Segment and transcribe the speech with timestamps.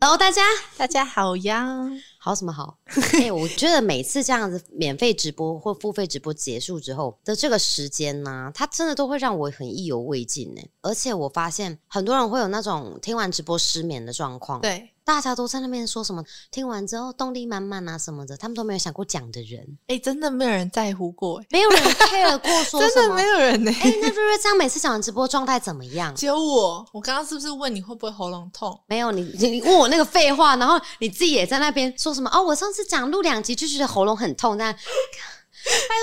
[0.00, 0.42] Hello，大家
[0.76, 1.76] 大家好呀！
[2.20, 2.78] 好什么好？
[3.20, 10.62] 哎、我觉得每次这样子免费直播 或付费直播结束之后的这个时间呢、它真的都会让我很意犹未尽呢。
[10.82, 23.08] 而且我发现很多人会有那种听完直播失眠的状况，，对，大家都在那边说什么听完之后动力满满啊什么的，他们都没有想过讲的人，哎、真的没有人在乎过、没有人 care 过说真什么。
[23.08, 26.14] 的没有人呢、哎、那瑞瑞这样每次讲完直播状态怎么样？
[26.14, 26.86] 只有我。
[26.92, 28.78] 我刚刚是不是问你会不会喉咙痛？
[28.86, 32.42] 没有你，你你问我那个废话，然后你自己也在那边说什么哦？
[32.42, 34.78] 我上次讲录两集就觉得喉咙很痛，但还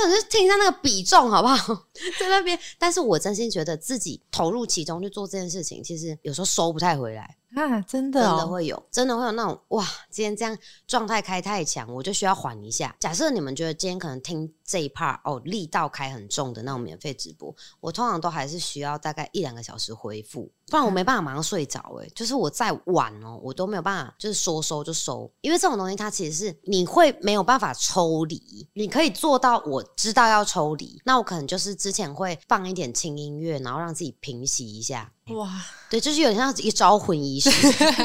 [0.02, 1.86] 有你就听一下那个比重好不好？
[2.20, 12.96] 在那边，但是我真心觉得自己投入其中去做这件事情，其实有时候收不太回来，啊，真的真哦，的会有，真的会有那种哇，今天这样状态开太强，我就需要缓一下。
[13.00, 21.80] 假设你们觉得今天可能听这一 part 哦，力道开很重的那种免费直播，我通常都还是需要大概一两个小时恢复，不然我没办法马上睡着。
[22.02, 35.14] 哎，就是我再晚哦，我都没有办法，就是说收就收，因为这种东西它其实是你会没有办法抽离，你可以做到我知道要抽离，那我可能就是之前会放一点轻音乐，然后让自己平息一下。
[35.36, 37.52] 哇，对，就是有点像一招魂仪式。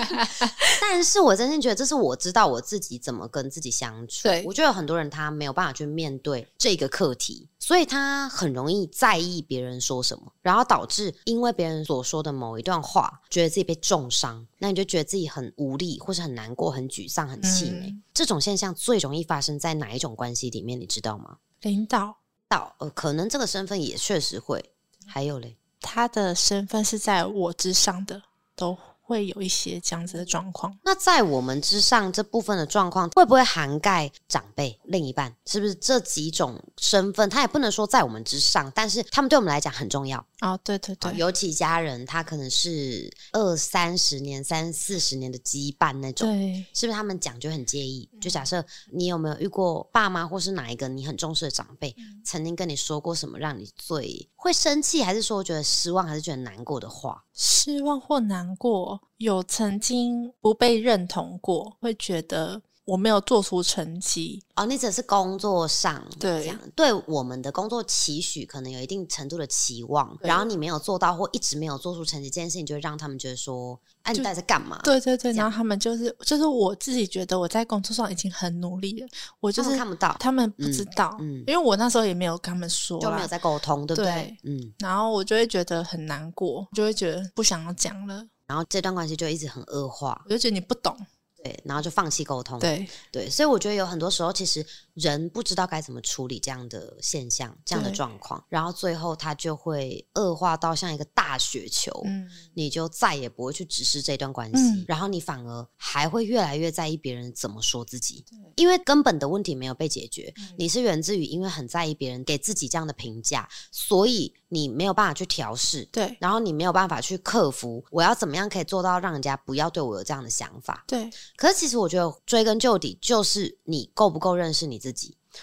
[0.82, 4.28] 但是我真心觉得，这是我知道我自己怎么跟自己相处。
[4.28, 17.88] 对我觉得有很多人他没有办法去面对这个课题，所以他很容易在意别人说什么，然后导致因为别人所说的某一段话，觉得自己被重伤，那你就觉得自己很无力，或是很难过、很沮丧、很气馁。
[17.88, 20.78] 嗯这种现象最容易发生在哪一种关系里面？
[20.78, 21.38] 你知道吗？
[21.62, 22.16] 领导
[22.50, 24.72] 到呃，可能这个身份也确实会。
[25.06, 28.20] 还有嘞，他的身份是在我之上的，
[28.56, 30.76] 都会有一些这样子的状况。
[30.84, 35.34] 那在我们之上这部分的状况，会不会涵盖长辈、另一半？
[35.46, 37.30] 是不是这几种身份？
[37.30, 40.24] 他也不能说在我们之上，但是他们对我们来讲很重要。
[40.40, 46.28] 哦，对对对，尤其家人，他可能是二三十年、三四十年的羁绊那种。
[46.28, 48.08] 对，是不是他们讲就很介意？
[48.20, 57.22] 就假设你有没有遇过爸妈或是哪一个你很重视的长辈，曾经跟你说过什么让你最会生气，还是说觉得失望，还是觉得难过的话？
[57.34, 64.42] 失望或难过，有曾经不被认同过，会觉得我没有做出成绩。
[64.56, 74.80] 哦，你只是工作上对这样对我们的工作期许可能有一定程度的期望，然后你没有做到或一直没有做出成绩，这件事情就会让他们觉得说，哎、你在干嘛？
[74.82, 79.08] 对对对，然后他们就是就是我自己觉得我在工作上已经很努力了，
[79.38, 84.12] 我就是看不到，他们不知道，嗯因为我那时候也没有跟他们说就没有在沟通，对不对？
[84.12, 90.94] 对嗯，然后我就会觉得很难过，就会觉得不想要讲了，然后这段关系就一直很恶化，我就觉得你不懂，
[91.42, 92.86] 对，然后就放弃沟通，对。
[93.10, 94.64] 对，所以我觉得有很多时候，其实
[95.00, 108.24] 人不知道该怎么处理这样的现象、这样的状况，然后最后他就会恶化到像一个大雪球，嗯，你就再也不会去直视这段关系，嗯然后你反而还会越来越在意别人怎么说自己，
[108.56, 115.84] 因为根本的问题没有被解决，嗯你是源自于因为很在意别人给自己这样的评价，所以你没有办法去调试。
[115.90, 120.84] 对然后你没有办法去克服，我要怎么样可以做到让人家不要对我有这样的想法？
[120.86, 124.89] 对可是其实我觉得追根究底，就是你够不够认识你自己。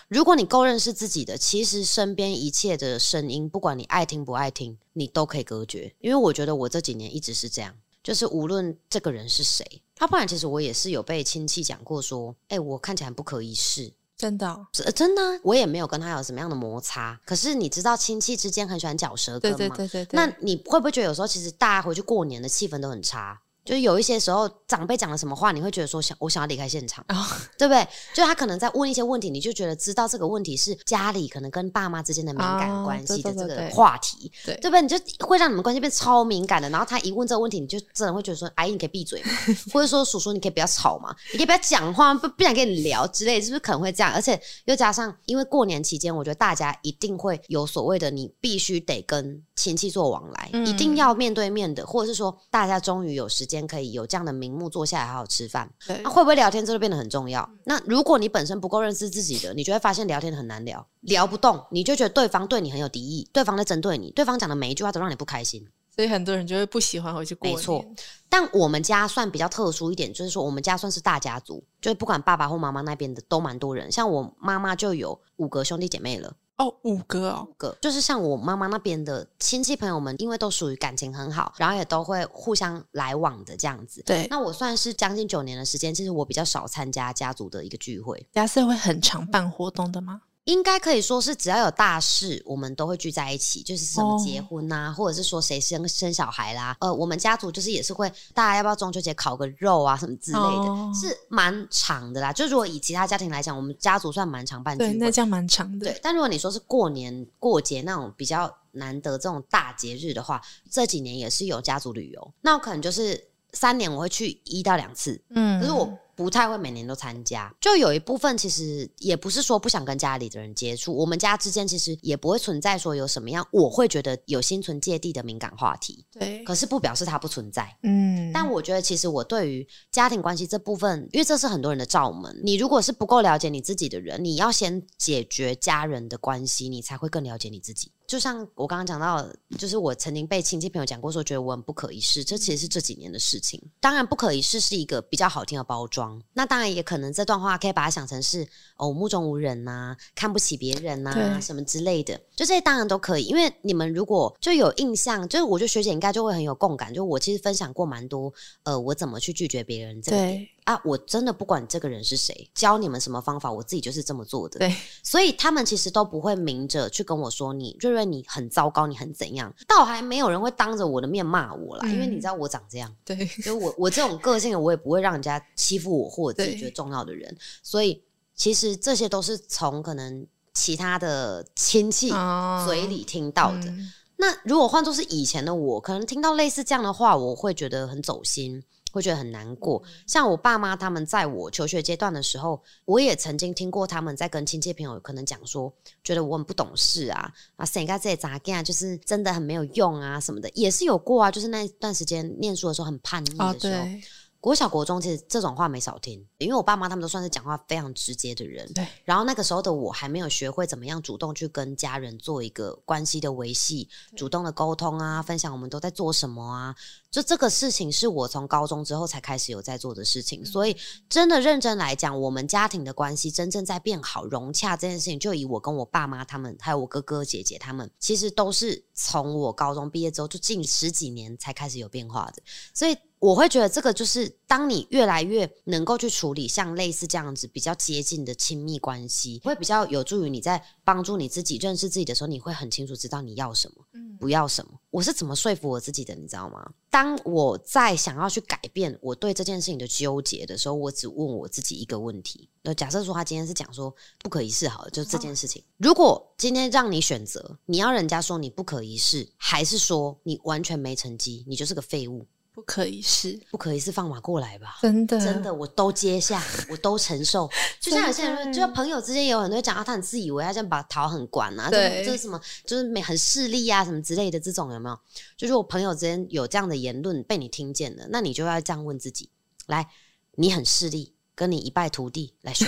[0.08, 5.94] 如果你够认识自己的，其实身边一切的声音，不管你爱听不爱听，你都可以隔绝。
[6.00, 13.94] 因为我觉得我这几年一直是这样，就是无论这个人是谁，他不然其实我也是有被亲戚讲过说，哎、我看起来不可一世。
[14.18, 17.20] 真的哦、呃真的啊、我也没有跟他有什么样的摩擦。
[17.24, 19.78] 可是你知道，亲戚之间很喜欢嚼舌根对嘛？
[19.78, 23.40] 对对对对，那你会不会觉得有时候其实大家回去过年的气氛都很差？
[23.68, 27.16] 就是有一些时候长辈讲了什么话，你会觉得说想我想要离开现场，哦
[27.58, 27.86] 对不对？
[28.14, 34.82] 就他可能在问一些问题，你就觉得知道这个问题是家里可能跟爸妈之间的敏感哦关系的这个话题，对对不对？
[34.82, 34.98] 你就
[35.28, 36.70] 会让你们关系变超敏感的。
[36.70, 39.32] 然后他一问这个问题，你就真的会觉得说：“阿姨，你可以闭嘴吗，
[39.74, 44.14] 或者说叔叔，你可以不要吵嘛，你可以不要讲话，不不想跟你聊之类，是不是可能会这样？
[44.14, 55.68] 而且又加上，因为过年期间，我觉得大家一定会有所谓的，你必须得跟亲戚做往来，嗯一定要面对面的，或者是说大家终于有时间可以有这样的名目坐下来好好吃饭。
[55.88, 57.50] 对那会不会聊天，这就变得很重要。
[57.64, 65.66] 那如果你本身不够认识自己的，你就会发现聊天很难聊，聊不动，你就觉得对方对你很有敌意，对方在针对你，对方讲的每一句话都让你不开心。
[65.96, 67.56] 所以很多人就会不喜欢回去过年。
[67.56, 67.84] 没错
[68.30, 76.32] 但我们家算比较特殊一点，就是说我们家算是大家族，就是不管爸爸或妈妈那边的都蛮多人，像我妈妈就有五个兄弟姐妹了。
[76.58, 84.02] 哦，五个哦，个，就是像我妈妈那边的亲戚朋友们，因为都属于感情很好，然后也都会互相来往的这样子。
[84.04, 88.28] 对，那我算是将近九年的时间，其实我比较少参加家族的一个聚会。
[88.34, 90.22] 家是会很常办活动的吗？
[90.48, 96.76] 应该可以说是只要有大事，我们都会聚在一起，就是什么哦结婚呐、或者是说谁生生小孩啦。
[96.80, 102.32] 呃，我们家族就是也是会，大家要不要中秋节烤个肉啊什么之类的，哦是蛮长的啦。
[102.32, 105.86] 就如果以其他家庭来讲，我们家族算蛮常办聚对，会，那这样蛮长的。
[105.86, 110.42] 对，但如果你说是过年过节那种比较难得这种大节日的话，
[110.72, 113.22] 这几年也是有家族旅游，那我可能就是
[113.52, 117.54] 三年我会去一到两次，嗯，可是我不太会每年都参加。
[117.62, 127.78] 就有一部分其实也不是说不想跟家里的人接触，我们家之间其实也不会存在说有什么样我会觉得有心存芥蒂的敏感话题，对，可是不表示它不存在。
[127.84, 132.36] 嗯，但我觉得，其实我对于家庭关系这部分，因为这是很多人的罩门。
[132.44, 137.92] 你如果是不够了解你自己的人，你要先解决家人的关系，你才会更了解你自己。
[138.08, 139.28] 就像我刚刚讲到，
[139.60, 143.62] 就是我曾经被亲戚朋友讲过说，觉得我很不可一世，这其实是这几年的事情。
[143.82, 153.26] 当然，不可一世是一个比较好听的包装，那当然也可能这段话可以把它想成是哦目中无人呐、看不起别人呐、对什么之类的，就这些当然都可以。
[153.26, 156.94] 因为你们如果就有印象，就是我觉得学姐应该就会很有共感。
[156.94, 158.34] 就我其实分享过蛮多，
[158.64, 164.60] 呃，我怎么去拒绝别人这个点对啊，我真的不管这个人是谁，教你们什么方法，我自己就是这么做的。
[164.60, 164.74] 对，
[165.04, 172.22] 所以他们其实都不会明着去跟我说你瑞瑞你很糟糕，你很怎样，倒还没有人会当着我的面骂我啦，因为你嗯。
[172.22, 178.04] 知道我长这样，对， 就我我这种个性的，我也不会让人家欺负我或者自己觉得重要的人，所以
[178.36, 183.66] 其实这些都是从可能其他的亲戚哦嘴里听到的。
[183.68, 183.92] 嗯。
[184.20, 189.82] 那如果换作是以前的我，可能听到类似这样的话，我会觉得很走心，会觉得很难过。
[190.06, 195.72] 像我爸妈他们在我求学阶段的时候，我也曾经听过他们在跟亲戚朋友可能讲说，
[196.04, 201.30] 觉得我很不懂事啊，啊，谁该这些杂干啊，就是真的很没有用啊什么的，也是有过啊。
[201.30, 204.02] 就是那段时间念书的时候很叛逆哦，的时候，对
[204.40, 208.72] 国小国中其实这种话没少听，因为我爸妈他们都算是讲话非常直接的人。
[208.74, 216.74] 对，然后那个时候的我还没有学会怎么样主动去跟家人做一个关系的维系，主动的沟通啊，分享我们都在做什么啊。
[217.10, 220.76] 就这个事情是我从高中之后才开始有在做的事情，所以
[221.10, 232.44] 真的认真来讲，我们家庭的关系真正在变好、融洽这件事情，就以我跟我爸妈他们，还有我哥哥姐姐他们，其实都是从我高中毕业之后就近十几年才开始有变化的。
[232.74, 243.76] 所以我会觉得这个就是，当你越来越能够去处理像类似这样子比较接近的亲密关系，会比较有助于你在帮助你自己认识自己的时候，你会很清楚知道你要什么。
[243.94, 244.72] 嗯不要什么。
[244.90, 246.72] 我是怎么说服我自己的，你知道吗？
[246.90, 262.26] 当我在想要去改变我对这件事情的纠结的时候，我只问我自己一个问题：那假设说他今天是讲说不可一世，好了，就这件事情，如果今天让你选择，你要人家说你不可一世，还是说你完全没成绩，你就是个废物？
[262.58, 264.80] 不可一世，不可一世，放马过来吧。
[264.82, 267.48] 真的真的，我都接下， 我都承受。
[267.80, 275.00] 就像有些人说，就是朋友之间也有很多人讲啊，他很自以为，他这样把桃很管啊，对这这是什么，就是没很势利啊，什么之类的，这种有没有？
[275.38, 279.30] 就是我朋友之间有这样的言论被你听见了，那你就要这样问自己：
[279.68, 279.88] 来，
[280.32, 282.68] 你很势利，跟你一败涂地来选，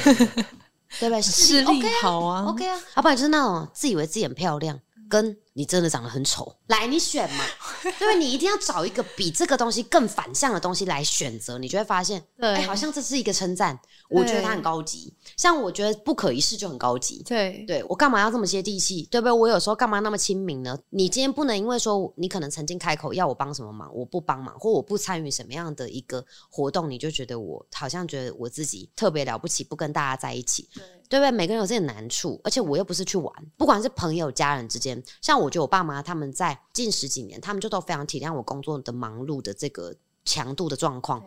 [1.00, 1.20] 对不对？
[1.24, 7.44] 势力 OK 啊好啊 OK 啊，要不然就是那种自以为自己很漂亮，跟你真的长得很丑，来你选嘛，
[7.84, 8.18] 对 不对？
[8.18, 13.78] 你一定要找一个比这个东西更反向的东西来选择，你就会发现，对哎，好像这是一个称赞，
[14.10, 15.13] 我觉得它很高级。
[15.36, 17.22] 像我觉得不可一世就很高级。
[17.24, 19.31] 对对我干嘛要这么接地气，对不对？
[19.31, 20.78] 我有时候干嘛那么亲民呢？
[20.90, 30.69] 你今天不能因为说你可能曾经开口要我帮什么忙，我不帮忙，或我不参与什么样的一个活动，你就觉得我好像觉得我自己特别了不起，不跟大家在一起。
[31.09, 31.31] 对不对？
[31.31, 41.24] 每个人有自己的难处，而且我又不是去玩，不管是朋友、家人之间，像我觉得我爸妈他们在近十几年，他们就都非常体谅我工作的忙碌的这个强度的状况，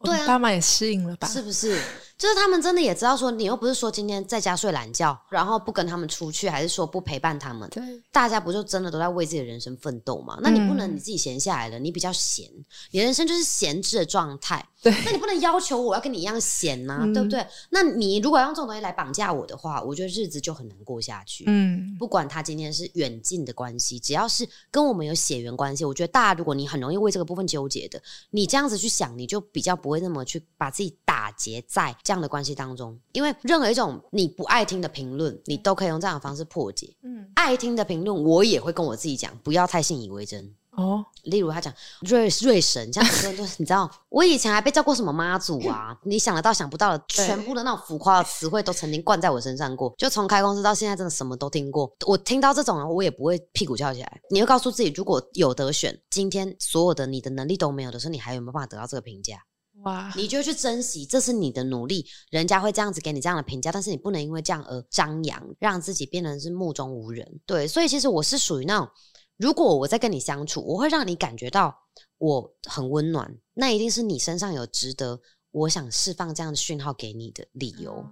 [0.00, 1.26] 对啊爸妈也适应了吧？
[1.26, 1.80] 是不是？
[2.16, 10.38] 就是他们真的也知道说，你又不是说今天在家睡懒觉，然后不跟他们出去，还是说不陪伴他们，对大家不就真的都在为自己的人生奋斗吗？
[10.40, 12.48] 那你不能嗯你自己闲下来了，你比较闲，
[12.92, 14.64] 你人生就是闲置的状态。
[14.84, 17.46] 对那你不能要求我要跟你一样闲呐、嗯对不对？
[17.70, 21.44] 那你如果用这种东西来绑架我的话，我觉得日子就很难过下去。
[21.46, 32.96] 嗯，不管他今天是远近的关系，只要是跟我们有血缘关系，我觉得大家如果你很容易为这个部分纠结的，你这样子去想，你就比较不会那么去把自己打结在这样的关系当中。
[33.12, 36.94] 因为任何一种你不爱听的评论，你都可以用这样的方式破解。
[37.02, 40.54] 嗯，爱听的评论，我也会跟我自己讲，不要太信以为真。
[40.76, 49.94] 哦，例如他讲瑞瑞神，像很多人都你知道，我以前还被叫过什么妈祖啊， 你想得到想不到的，全部的那种浮夸的词汇都曾经灌在我身上过。
[49.96, 51.88] 就从开公司到现在，真的什么都听过。
[52.04, 54.20] 我听到这种人，我也不会屁股翘起来。
[54.30, 59.38] 你会告诉自己，如果有得选，今天所有的你的能力都没有的时候，你还有没有办法得到这个评价？
[59.82, 67.40] 哇，你就去珍惜，这是你的努力，人家会这样子给你这样的评价，但是你不能因为这样而张扬，让自己变成是目中无人。
[67.44, 68.88] 对，所以其实我是属于那种，
[69.36, 71.76] 如果我在跟你相处，我会让你感觉到
[72.18, 78.06] 我很温暖，那一定是你身上有值得我想释放这样的讯号给你的理由。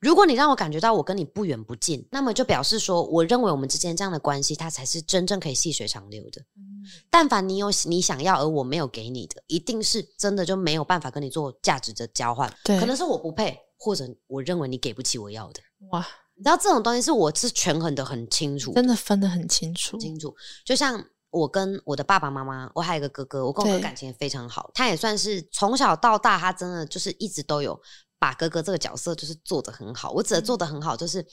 [0.00, 6.42] 如果你让我感觉到我跟你不远不近，那么就表示说，我认为我们之间这样的关系，它才是真正可以细水长流的。
[7.10, 12.52] 但凡你有你想要而我没有给你的，一定是真的就没有办法跟你做价值的交换。
[12.64, 15.60] 对可能是我不配，或者我认为你给不起我要的。
[15.90, 19.96] 哇，你知道这种东西是我是权衡的很清楚，真的分得很清楚。
[19.98, 20.34] 清楚。
[20.64, 24.70] 就像我跟我的爸爸妈妈，我还有一个哥哥，我跟我哥感情也非常好。
[24.74, 27.80] 他也算是从小到大，他真的就是一直都有
[28.20, 30.12] 把哥哥这个角色就是做的很好。
[30.12, 31.26] 我指的做的很好，就是。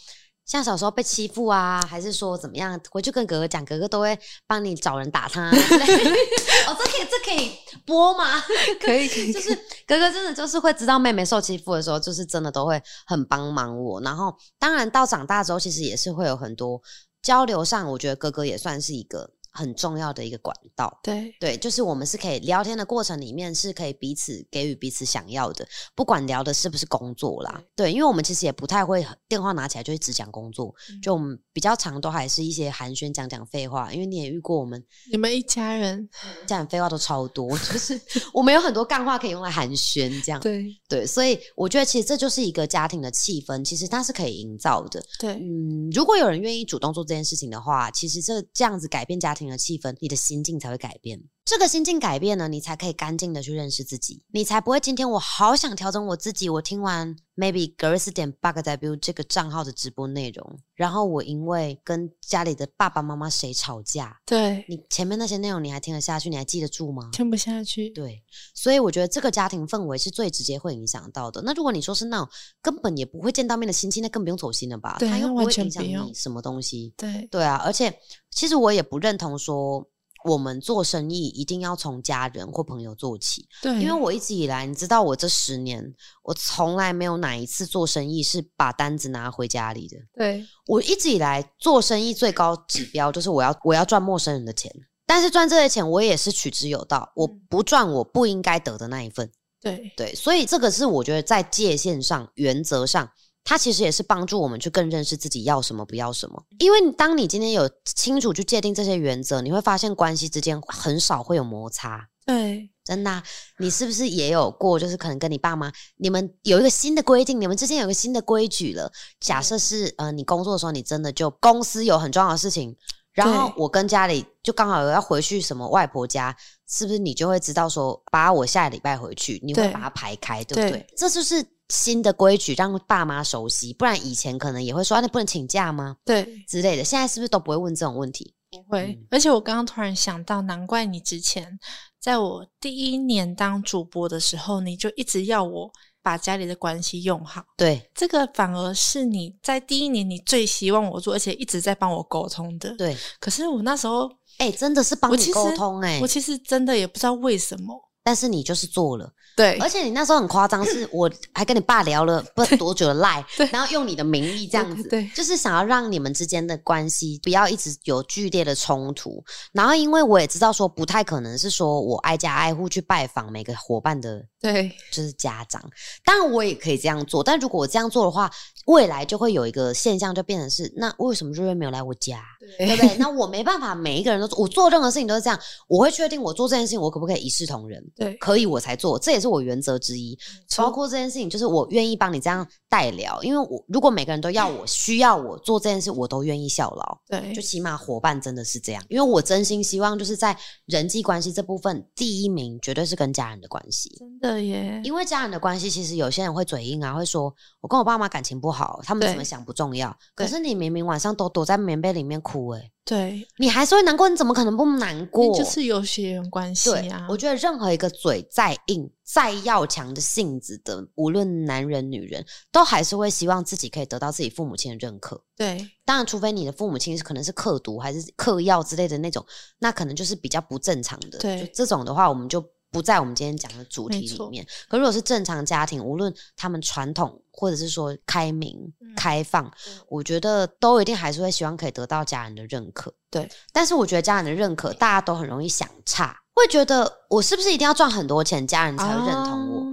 [0.48, 4.18] 像小时候被欺负啊，还是说怎么样，回去跟哥哥讲，哥哥都会
[4.48, 5.50] 帮你找人打他。
[5.52, 7.52] 哦，这可以这可以
[7.86, 8.42] 播吗？
[8.80, 9.54] 可以可以，就是
[9.86, 14.00] 哥哥真的就是会知道妹妹受欺负的时候，就是真的都会很帮忙我。
[14.00, 16.82] 然后当然到长大之后，其实也是会有很多
[17.22, 21.00] 交流上，我觉得哥哥也算是一个很重要的一个管道。
[21.02, 27.62] 对对，就是我们是可以聊天的过程里面，是可以彼此给予彼此想要的，不管聊的是不是工作啦。
[27.76, 33.92] 对，因为我们其实也不太会电话拿起来就会只讲工作，就我们比较常都还是一些寒暄讲讲废话。
[33.92, 36.08] 因为你也遇过我们你们一家人，
[36.46, 38.00] 讲废话都超多，就是
[38.34, 45.04] 我们有很多干话可以用来寒暄，这样对对，所以我觉得其实这就是一个家庭的气氛，其实它是可以营造的。
[45.20, 51.24] 对嗯，如果有人愿意主动做这件事情的话，其实这这样子改变家庭的气氛，你的心境才会改变。
[51.48, 56.50] 这个心境改变了，你才可以干净的去认识自己，你才不会今天我好想调整我自己。
[56.50, 67.12] 我听完 maybe 格瑞斯点 bug w 这个账号的直播内容，然后我因为跟家里的爸爸妈妈谁吵架，对，你前面那些内容你还听得下去，你还记得住吗？
[67.14, 67.92] 听不下去。
[67.92, 68.22] 对，
[68.54, 71.42] 所以我觉得这个家庭氛围是最直接会影响到的。
[71.44, 72.28] 那如果你说是那种
[72.62, 74.98] 根本也不会见到面的亲戚，那更不用走心了吧？
[75.00, 76.94] 对他又不会影响你什么东西。
[76.98, 77.98] 对对啊，而且
[78.32, 79.88] 其实我也不认同说
[80.26, 85.84] 我们做生意一定要从家人或朋友做起，对，因为我一直以来，你知道我这十年，
[86.24, 89.98] 我从来没有哪一次做生意是把单子拿回家里的。
[90.16, 90.46] 对。
[90.66, 94.72] 我一直以来做生意最高指标就是我要我要赚陌生人的钱，
[95.06, 97.42] 但是赚这些钱我也是取之有道，我嗯。
[97.50, 99.32] 不赚我不应该得的那一份。
[99.62, 99.94] 对。
[99.96, 103.10] 对，所以这个是我觉得在界限上、原则上，
[103.50, 106.44] 它其实也是帮助我们去更认识自己要什么、不要什么。
[106.60, 112.10] 因为当你今天有清楚去界定这些原则，你会发现关系之间很少会有摩擦。
[112.26, 113.24] 对真的啊、
[113.58, 114.78] 你是不是也有过？
[114.78, 118.92] 就是可能跟你爸妈，你们有一个新的规定，你们之间有一个新的规矩了。
[119.22, 122.76] 假设是呃，你工作的时候，你真的就公司有很重要的事情，
[123.14, 126.36] 然后我跟家里就刚好有要回去什么外婆家，
[126.68, 130.72] 是不是你就会知道说，把我下礼拜回去，你会把它排开，对不对？
[130.72, 133.74] 对这就是新的规矩，让爸妈熟悉。
[133.74, 136.84] 不然以前可能也会说，啊、你不能请假吗对，之类的。
[136.84, 138.34] 现在是不是都不会问这种问题？
[138.50, 139.08] 不会嗯。
[139.12, 141.60] 而且我刚刚突然想到，难怪你之前
[142.00, 145.70] 在我第一年当主播的时候，你就一直要我
[146.02, 147.44] 把家里的关系用好。
[147.58, 152.74] 对这个反而是你在第一年你最希望我做，而且一直在帮我沟通的。
[152.78, 157.87] 对，可是我那时候，哎、真的是帮你沟通哎、我其实真的也不知道为什么。
[158.08, 159.12] 但是你就是做了。
[159.36, 169.22] 对而且你那时候很夸张，是 我还跟你爸聊了 不知道多久的赖对，然后用你的名义这样子，对就是想要让你们之间的关系不要一直有剧烈的冲突。
[169.52, 174.26] 然后因为我也知道说不太可能是说我挨家挨户去拜访每个伙伴的。
[174.40, 175.62] 对就是家长，
[176.06, 178.32] 当然我也可以这样做，但如果我这样做的话，
[178.68, 182.22] 未来就会有一个现象，就变成是那为什么瑞瑞没有来我家？
[182.58, 182.98] 对不对？
[182.98, 187.82] 那我没办法，每一个人都做，我做任何事情都是这样，我会确定我做这件事情，我可不可以一视同仁？
[187.96, 190.18] 对，可以我才做，这也是我原则之一。
[190.58, 196.98] 包括这件事情，就是我愿意帮你这样代聊，因为我如果每个人都要我需要我做这件事，我都愿意效劳。
[197.08, 203.90] 对就起码伙伴真的是这样，因为我真心希望就是在人际关系这部分，第一名绝对是跟家人的关系。
[203.98, 204.82] 真的耶。
[204.84, 209.96] 因为家人的关系，其实有些人会嘴硬啊，会说我跟我爸妈感情不好，他们怎么想不重要。
[210.16, 215.36] 可是你明明晚上都躲在棉被里面哭、欸，对，你还是会难过，你怎么可能不难过？
[215.38, 225.22] 就是有血缘关系对啊。，我觉得任何一个嘴再硬、再要强的性子的，无论男人女人，都还是会希望自己可以得到自己父母亲的认可。
[225.36, 229.26] 对当然，除非你的父母亲是可能是嗑毒还是嗑药之类的那种，
[229.60, 231.20] 那可能就是比较不正常的。
[231.20, 232.44] 对就这种的话，我们就
[232.78, 234.46] 不在我们今天讲的主题里面。
[234.70, 239.52] 可如果是正常家庭，无论他们传统或者是说开明、嗯开放，
[239.90, 242.94] 我觉得都一定还是会希望可以得到家人的认可。
[243.10, 249.62] 对，但是我觉得家人的认可，大家都很容易想差，会觉得我是不是一定要赚很多钱，家人才会认同我？
[249.62, 249.64] 哦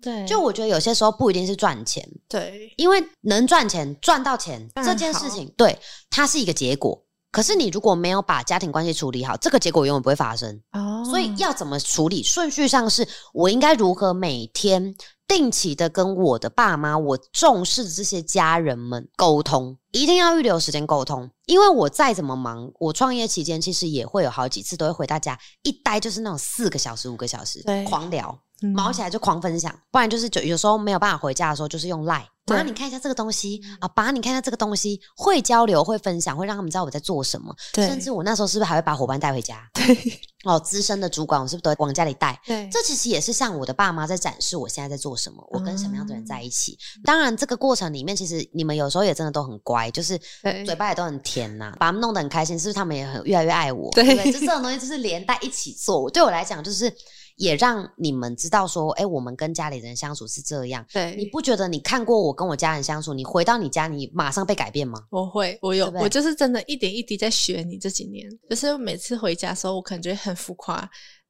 [0.00, 5.76] 对，就我觉得有些时候不一定是赚钱，对因为能赚钱、赚到钱这件事情，对
[6.08, 7.04] 它是一个结果。
[7.38, 10.60] 可是你如果没有把家庭关系处理好，这个结果永远不会发生。
[10.72, 12.20] 哦，所以要怎么处理？
[12.20, 14.92] 顺序上是我应该如何每天
[15.28, 21.30] 定期的跟我的爸妈、我重视的这些家人们沟通，一定要预留时间沟通。
[21.46, 28.36] 因为我再怎么忙，我创业期间其实也会有好几次都会回到家，一待就是那种四个小时、五个小时对，狂聊。
[28.60, 32.28] 嗯毛起来就狂分享，不然就是就有时候没有办法回家的时候，就是用赖。
[32.48, 37.54] 对妈，你看一下这个东西啊，爸，你看一下这个东西，会交流，会分享，会让他们知道我在做什么。
[37.72, 39.68] 对甚至我那时候是不是还会把伙伴带回家？
[39.74, 42.40] 对哦，资深的主管，我是不是都会往家里带？
[42.46, 46.78] 对这其实也是像我的爸妈在展示我现在在做什么，我跟什么样的人哦在一起。
[47.04, 50.16] 当然，这个过程里面，其实你们有时候也真的都很乖，就是
[50.64, 53.90] 嘴巴也都很甜呐、把他们弄得很开心，是不是他们也很越来越爱我？
[53.92, 54.32] 对对对？
[54.32, 56.08] 就这种东西就是连带一起做。
[56.08, 56.90] 对我来讲，就是
[57.38, 60.84] 也让你们知道说，哎，我们跟家里人相处是这样。
[60.92, 65.00] 对，你不觉得你看过我跟我家人相处，你回到你家，你马上被改变吗？
[65.10, 70.88] 我会，我有，对不对我就是真的一点一滴在学你这几年，就是每次回家的时候，我可能觉得很浮夸。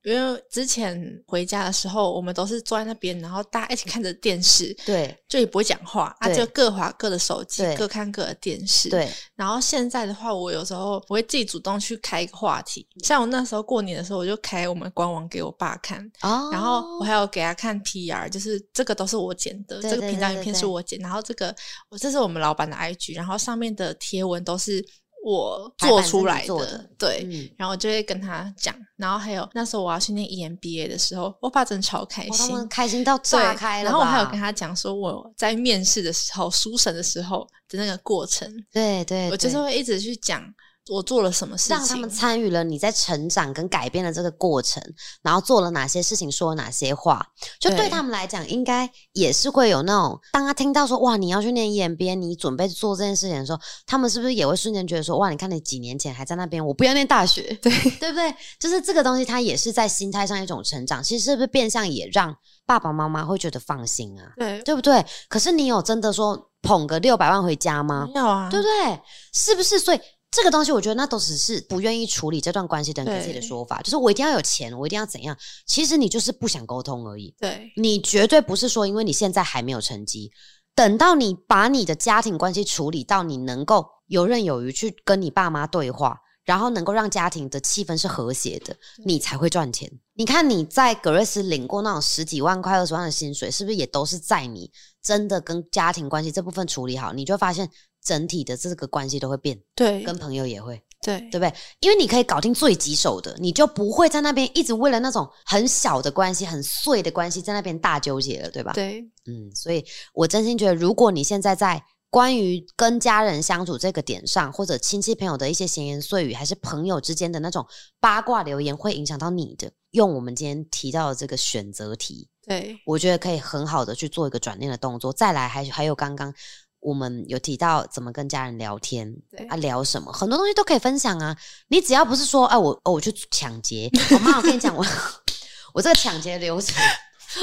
[0.09, 8.89] 因为之前回家的时候，我们都是坐在那边，然后大家一起看着电视， 对就也不会讲话啊，对就各划各的手机对，各看各的电视。。
[8.89, 21.55] 对，然后现在的话，我有时候我会自己主动去开一个话题，像我那时候过年的时候，我就开我们官网给我爸看，哦，然后我还有给他看 PR，就是这个都是我剪的，对对这个频道影片是我剪，然后这个
[21.91, 24.85] 我这是我们老板的 IG，然后上面的贴文都是
[25.25, 27.27] 我做出来的对。
[27.31, 40.43] 嗯，然后我就会跟他讲，然后还有那时候我要去念 E EMBA 的时候，我爸真的超开心，们开心到炸开了然后我还有跟他讲说，我在面试的时候、书审的时候的那个过程，对对，我就是会一直去讲
[40.91, 44.83] 我做了什么事情，让他们参与了你在成长跟改变的这个过程，
[45.23, 47.27] 然后做了哪些事情，说了哪些话，
[47.61, 58.35] 就对对他们来讲，应该也是会有那种，当他听到说哇，你要去念 EMBA，你准备做这件事情的时候，他们是不是也会瞬间觉得说哇，你看你几年前还在那边，我不要念大学， 对对不对？
[58.59, 62.35] 就是这个东西，它也是在心态上一种成长，其实是不是变相也让
[62.67, 64.33] 爸爸妈妈会觉得放心啊？
[64.37, 65.05] 对对不对？
[65.29, 68.09] 可是你有真的说捧个六百万回家吗？
[68.13, 69.01] 没有啊，对不对？
[69.33, 69.79] 是不是？
[69.79, 75.37] 所以这个东西，我觉得那都只是不愿意处理这段关系的人给自己的说法，就是我一定要有钱，我一定要怎样。
[75.67, 80.31] 其实你就是不想沟通而已，对你绝对不是说因为你现在还没有成绩，
[80.75, 86.19] 等到你把你的家庭关系处理到你能够游刃有余去跟你爸妈对话。
[86.45, 89.87] 然后能够让家庭的气氛是和谐的，你才会赚钱。
[90.15, 97.69] 你看你在格瑞斯领过那种十几万块、二十万的薪水，是不是也都是在你真的跟家庭关系这部分处理好，你就会发现
[98.05, 101.53] 整体的这个关系都会变，对跟朋友也会，对对不对？
[101.81, 108.73] 因为你可以搞定最棘手的，你就不会在那边一直为了那种很小的关系、很碎的关系在那边大纠结了，对吧？
[108.73, 109.85] 对嗯，所以
[110.15, 117.67] 我真心觉得，如果你现在在关于跟家人相处这个点上，或者亲戚朋友的一些闲言碎语，还是朋友之间的那种
[118.01, 125.13] 八卦留言，会影响到你的，用我们今天提到的这个选择题，对我觉得可以很好的去做一个转念的动作。
[125.13, 126.33] 再来还还有刚刚
[126.81, 131.37] 我们有提到怎么跟家人聊天对啊，聊什么，很多东西都可以分享啊。
[131.69, 134.85] 你只要不是说，哎、我哦我去抢劫，我妈，我跟你讲，我
[135.75, 136.75] 我这个抢劫流程。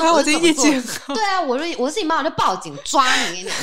[0.02, 3.36] 啊，我是怎么做对啊，我说我自己妈，我就报警抓你。
[3.36, 3.54] 跟你讲，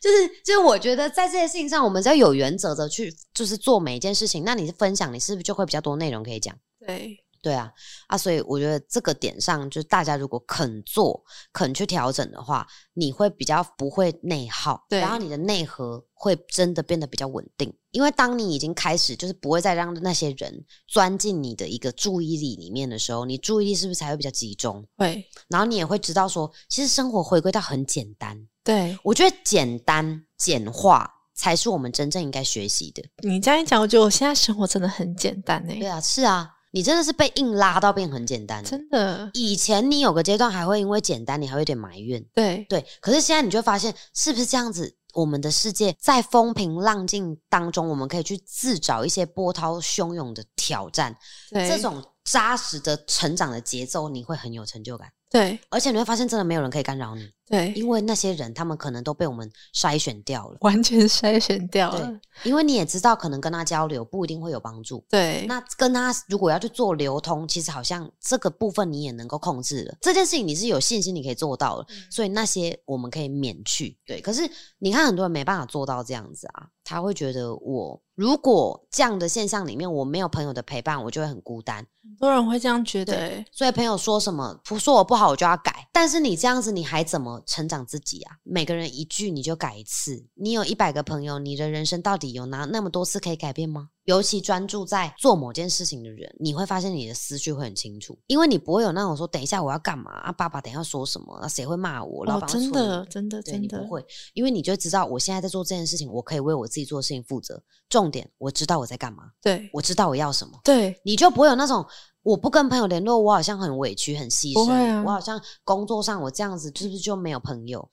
[0.00, 6.54] 就是就是，我觉得在这些事情上，我们只要有原则的去，就是做每一件事情，那你是分享，你是不是就会比较多内容可以讲？
[6.86, 7.72] 对对啊，
[8.06, 11.22] 啊，所以我觉得这个点上，就是大家如果肯做、
[11.52, 17.72] 肯去调整的话，你会比较不会内耗，对然后你的内核会真的变得比较稳定。
[17.92, 24.86] 因为当你已经开始就是不会再让那些人钻进你的一个注意力里面的时候，你注意力是不是才会比较集中？
[24.96, 28.38] 会然后你也会知道说，其实生活回归到很简单。
[28.62, 33.02] 对我觉得简单简化才是我们真正应该学习的。
[33.26, 38.62] 你这样一讲，我觉得我现在生活真的很简单哎、对啊，是啊，你真的是被硬拉到变很简单。
[38.64, 42.84] 真的以前你有个阶段还会因为简单，你还会有点埋怨，对对。
[43.00, 44.96] 可是现在你就发现，是不是这样子？
[45.12, 51.16] 我们的世界在风平浪静当中，我们可以去自找一些波涛汹涌的挑战，
[51.50, 57.28] 对这种扎实的成长的节奏，你会很有成就感，对而且你会发现真的没有人可以干扰你。
[57.50, 60.56] 对，因为那些人他们可能都被我们筛选掉了。
[60.60, 65.04] 完全筛选掉了对。，因为你也知道，可能跟他交流不一定会有帮助。
[65.10, 69.96] 对，那跟他如果要去做流通，其实好像这个部分你也能够控制了。
[70.00, 73.98] 这件事情你是有信心你可以做到了，嗯所以那些我们可以免去。
[74.06, 81.84] 对，可是你看很多人没办法做到这样子啊，他会觉得我如果这样的现象里面我没有朋友的陪伴，我就会很孤单。
[82.02, 83.44] 很多人会这样觉得欸。
[83.50, 85.88] 所以朋友说什么不说我不好，我就要改。
[85.92, 88.36] 但是你这样子，你还怎么成长自己啊？
[88.42, 93.90] 每个人一句你就改一次，你有一百个朋友，你的人生到底有哪那么多次可以改变吗？
[94.04, 107.62] 尤其专注在做某件事情的人，你会发现你的思绪会很清楚，因为你不会有那种说等一下我要干嘛啊，爸爸等一下说什么，啊谁会骂我，老真的，真的，真的你不会，因为你就知道我现在在做这件事情，我可以为我自己做的事情负责。
[107.88, 110.58] 重点，我知道我在干嘛，对我知道我要什么。
[110.64, 111.84] 对你就不会有那种
[112.22, 117.88] 我不跟朋友联络，我好像很委屈、很牺牲，啊我好像工作上我这样子，是不是就没有朋友？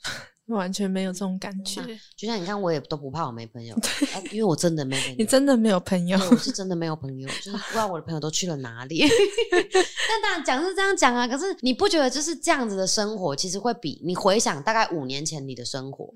[0.55, 1.81] 完全没有这种感觉。
[2.15, 5.15] 就像你看，我也都不怕我没朋友，啊因为我真的没朋 友。
[5.17, 9.03] 你真的没有朋友，我是真的没有朋友，就是不知道我的朋友都去了哪里。
[10.10, 16.13] 但当然讲是这样讲啊，可是你不觉得就是这样子的生活，其实会比你回想大概五年前你的生活，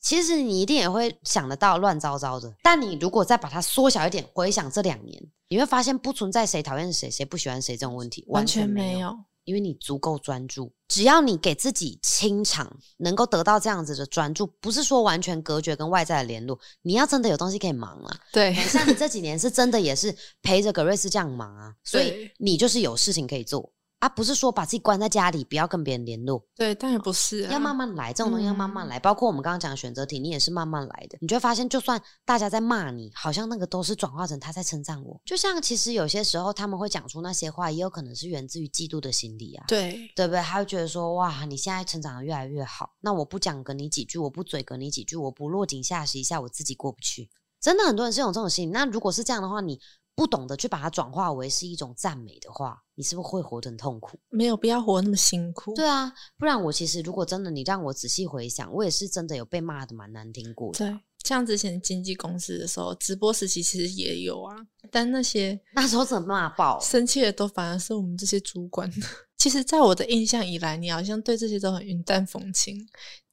[0.00, 2.54] 其实你一定也会想得到乱糟糟的。
[2.62, 9.18] 但你如果再把它缩小一点，回想这两年，你会发现不存在谁讨厌谁、谁不喜欢谁这种问题，完全全没有。
[9.50, 9.54] 有。
[9.54, 18.20] 因为你足够专注，只要你给自己清场，能够得到这样子的专注，不是说完全隔绝跟外在的联络，你要真的有东西可以忙啊。
[18.30, 29.00] 对，像你这几年是真的也是陪着格瑞斯这样忙啊，所以你就是有事情可以做啊，不是说把自己关在家里，不要跟别人联络，对，但也不是、啊，要慢慢来，这种东西要慢慢嗯来。
[29.00, 35.20] 包括我们刚刚讲的选择题，你也是慢慢来的，你就会发现，就算大家在骂你，好像那个都是转化成他在称赞我。
[35.24, 39.64] 就像其实有些时候他们会讲出那些话，也有可能是源自于嫉妒的心理啊。
[39.66, 40.40] 对对不对？
[40.42, 47.28] 他会觉得说，哇，你现在成长的越来越好，那我不讲跟你几句，我不嘴跟你几句，我不落井下石一下，我自己过不去。
[47.60, 48.70] 真的很多人是有这种心理。
[48.70, 49.80] 那如果是这样的话，你
[50.18, 54.18] 不懂得去把它转化为是一种赞美的话，你是不是会活得很痛苦？
[54.30, 55.72] 没有必要活那么辛苦。
[55.74, 60.78] 对啊，不然我其实如果真的你让我仔细回想，我也是真的有被骂的蛮难听过的。
[60.78, 64.56] 对，像之前经纪公司的时候，直播时期其实也有啊，
[64.90, 68.90] 但那些那时候怎么骂爆，生气的都反而是我们这些主管。
[69.38, 72.76] 其实，在我的印象以来，你好像对这些都很云淡风轻，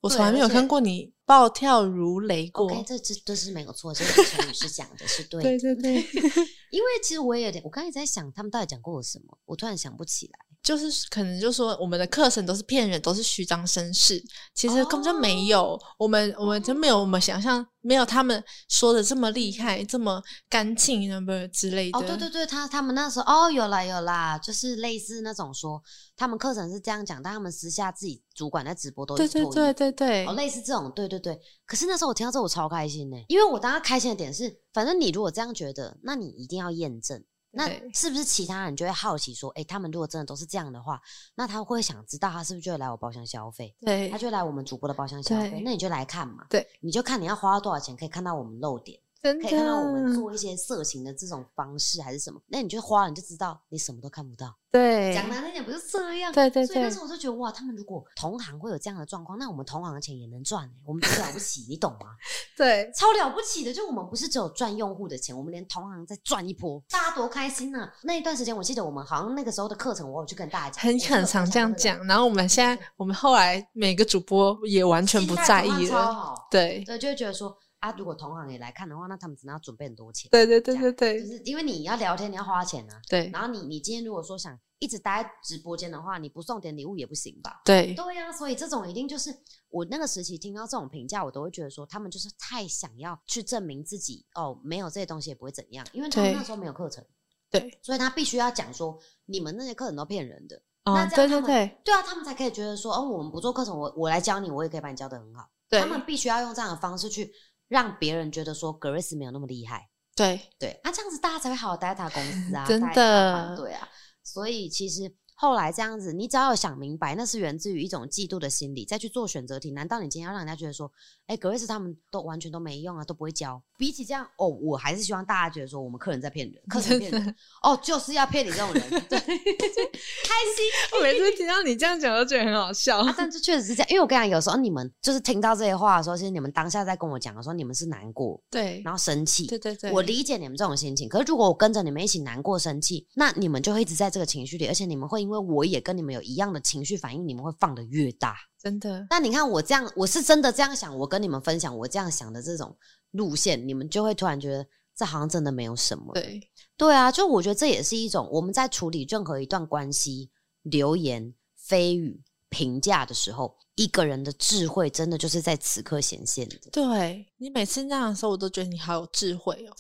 [0.02, 2.66] 我从来没有看过你暴跳如雷过。
[2.66, 5.50] OK，这这这是没有错，这个成语是讲的是对的。
[5.58, 6.04] 对对对，
[6.72, 10.40] 因为其实我也有点，我刚才在想他们到底讲过我什么，我突然想不起来。
[10.64, 14.20] 就是可能就说我们的课程都是骗人，都是虚张声势，
[14.56, 15.80] 其实根本就没有。
[16.00, 20.20] 我们我们真没有我们想象，没有他们说的这么厉害，这么
[20.50, 22.00] 干净，那么之类的。
[22.00, 25.80] 哦，对对对，他他们那时候哦，有啦有啦，就是类似那种说
[26.18, 31.40] 他们课程是这样讲，但他们私下自己主管在直播都对对对对对哦，类似这种，对对对。
[31.68, 37.24] 可是那时候我听到这我超开心呢，因为我当时开心的点是，反正你如果这样觉得，那你一定要验证。
[37.56, 41.02] 那是不是其他人就会好奇说，哎、他们如果真的都是这样的话，
[41.36, 43.76] 那他会想知道他是不是就会来我包厢消费？
[43.82, 46.46] 对他就来我们主播的包厢消费，那你就来看嘛。
[46.50, 49.00] 对，你就看你要花多少钱，可以看到我们露点。
[49.24, 54.56] 真可以看到我们做一些色情的这种方式还是什么，那你就花了，你就知道你什么都看不到。
[54.76, 56.34] 对讲难听点，不是这样。
[56.34, 62.08] 对对对所以那时候我就觉得哇，他们如果同行会有这样的状况，那我们同行的钱也能赚、欸，我们多了不起，你懂吗？
[62.58, 72.06] 对超了不起的，就我们不是只有赚用户的钱，我们连同行再赚一波，大家多开心呢、那一段时间，我记得我们好像那个时候的课程，我有去跟大家讲，很很常这样讲。
[72.06, 76.14] 然后我们现在，我们后来每个主播也完全不在意了。
[76.14, 80.30] 好，对对，就会觉得说啊，如果同行也来看的话，那他们只能要准备很多钱。
[80.32, 83.02] 对对对对对就是因为你要聊天，你要花钱啊。
[83.08, 87.62] 对然后你你今天如果说想一直待在直播间的话，你不送点礼物也不行吧？
[87.64, 89.30] 对对呀、所以这种一定就是
[89.70, 97.04] 我那个时期听到这种评价，我都会觉得说他们就是太想要去证明自己哦，没有这些东西也不会怎样，因为他们那时候没有课程，
[97.50, 100.62] 对，所以他必须要讲说你们那些课程都骗人的。
[100.86, 105.50] 哦那，这对对样他们对对啊，他们才可以觉得说哦，我们不做课程，我我来教你，我也可以把你教的很好。
[105.68, 107.32] 对他们必须要用这样的方式去
[107.68, 109.90] 让别人觉得说格瑞斯没有那么厉害。
[110.16, 113.88] 对对，那、这样子大家才会好好待在他公司啊， 真待在他的团队啊。
[114.24, 119.72] 所以其实后来这样子，你只要有想明白，那是源自于一种嫉妒的心理，再去做选择题。
[119.72, 120.92] 难道你今天要让人家觉得说，
[121.28, 123.62] 哎，格瑞斯他们都完全都没用啊，都不会教？
[123.78, 130.66] 比起这样，哦，我还是希望大家觉得说，我们客人在骗人，客人骗人， 哦，就是要骗你这种人， 对，开心。
[130.98, 133.00] 我每次听到你这样讲，都觉得很好笑。
[133.00, 148.38] 啊，但这确实是这样，因为我跟你讲，有时候你们就是听到这些话的时候，其实你们当下在跟我讲的时候，你们是难过，对然后生气，对对对，我理解你们这种心情，可是如果我跟着你们一起难过、生气，那你们就会一直在这个情绪里，而且你们会因为我也跟你们有一样的情绪反应，你们会放的越大。
[148.62, 152.78] 真的，那你看我这样，我是真的这样想，我跟你们分享我这样想的这种
[153.12, 156.14] 路线，你们就会突然觉得这好像真的没有什么。
[156.14, 156.40] 对，
[156.78, 160.30] 对啊，就我觉得这也是一种我们在处理任何一段关系、
[160.62, 161.34] 流言、
[161.68, 166.58] 蜚语、评价的时候，一个人的智慧真的就是在此刻显现的。
[166.72, 169.74] 对你每次那样的时候，我都觉得你好有智慧哦。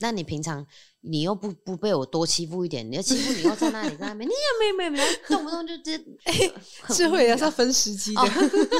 [0.00, 0.66] 那你平常
[1.00, 8.20] 你又不不被我多欺负一点，你要欺负你又在那里在那边， 你也没没没，动不动就这很智慧也是要分时机的。
[8.20, 8.28] 哦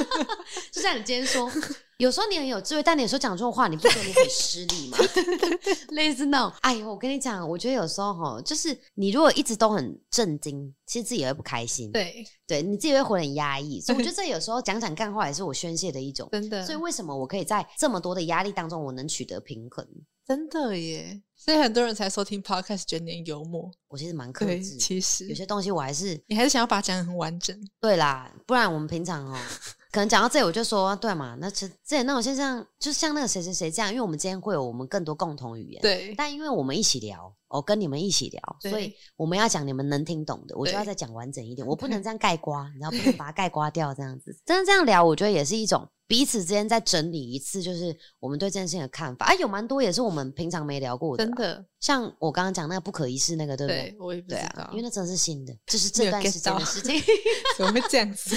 [0.71, 1.49] 就像你今天说，
[1.97, 4.97] 有时候你很有智慧，但你有时候讲这种话，你不觉得你很失礼吗？
[5.95, 13.79] 类似那种，哎呦，我跟你讲，我觉得有时候哈，就是你如果一直都很震惊，其实自己也会不开心，对，对，你自己会活得很压抑。
[13.79, 16.27] 所以我觉得这有时候讲讲干话也是我宣泄的一种。
[16.31, 19.87] 真的，所以为什么我可以在这么多的压力当中，我能取得平衡？
[20.25, 21.21] 真的耶。
[21.35, 23.69] 所以很多人才收听 podcast，觉得你很幽默。
[23.87, 27.55] 我其实蛮克对，制，其实有些东西我还是你还是想要把它讲得很完整。
[27.79, 29.37] 对啦，不然我们平常哦，
[29.91, 44.37] 可能讲到这里我就说，对嘛，那之之前那种现象，就像那个谁谁谁这样，因为我们今天会有我们更多共同语言，对，但因为我们一起聊，我、跟你们一起聊，所以我们要讲你们能听懂的，我就要再讲完整一点，我 不能这样盖瓜，你知道，不能把它盖瓜掉这样子。
[44.45, 49.25] 真的这样聊，我觉得也是一种彼此之间在整理一次，就是我们对这件事情的看法。
[49.25, 53.89] 啊，有蛮多也是我们平常没聊过的啦，真的，像我刚刚讲那个不可一世那个，对不对？
[53.89, 57.01] 对我也不知道，啊，因为那真的是新的，就是 这段时间的事情。
[57.57, 58.35] 怎么会这样子？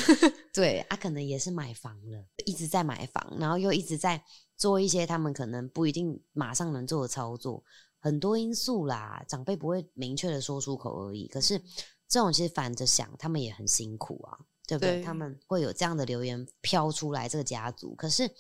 [0.54, 4.22] 对啊，可能也是买房了，一直在买房，然后又一直在
[4.56, 7.62] 做一些他们可能不一定马上能做的操作，
[8.00, 11.26] 很多因素啦，长辈不会明确的说出口而已。
[11.28, 11.60] 可是
[12.08, 14.96] 这种其实反着想，他们也很辛苦啊，对不对？
[14.96, 18.30] 对他们会有这样的留言飘出来，这个家族，可是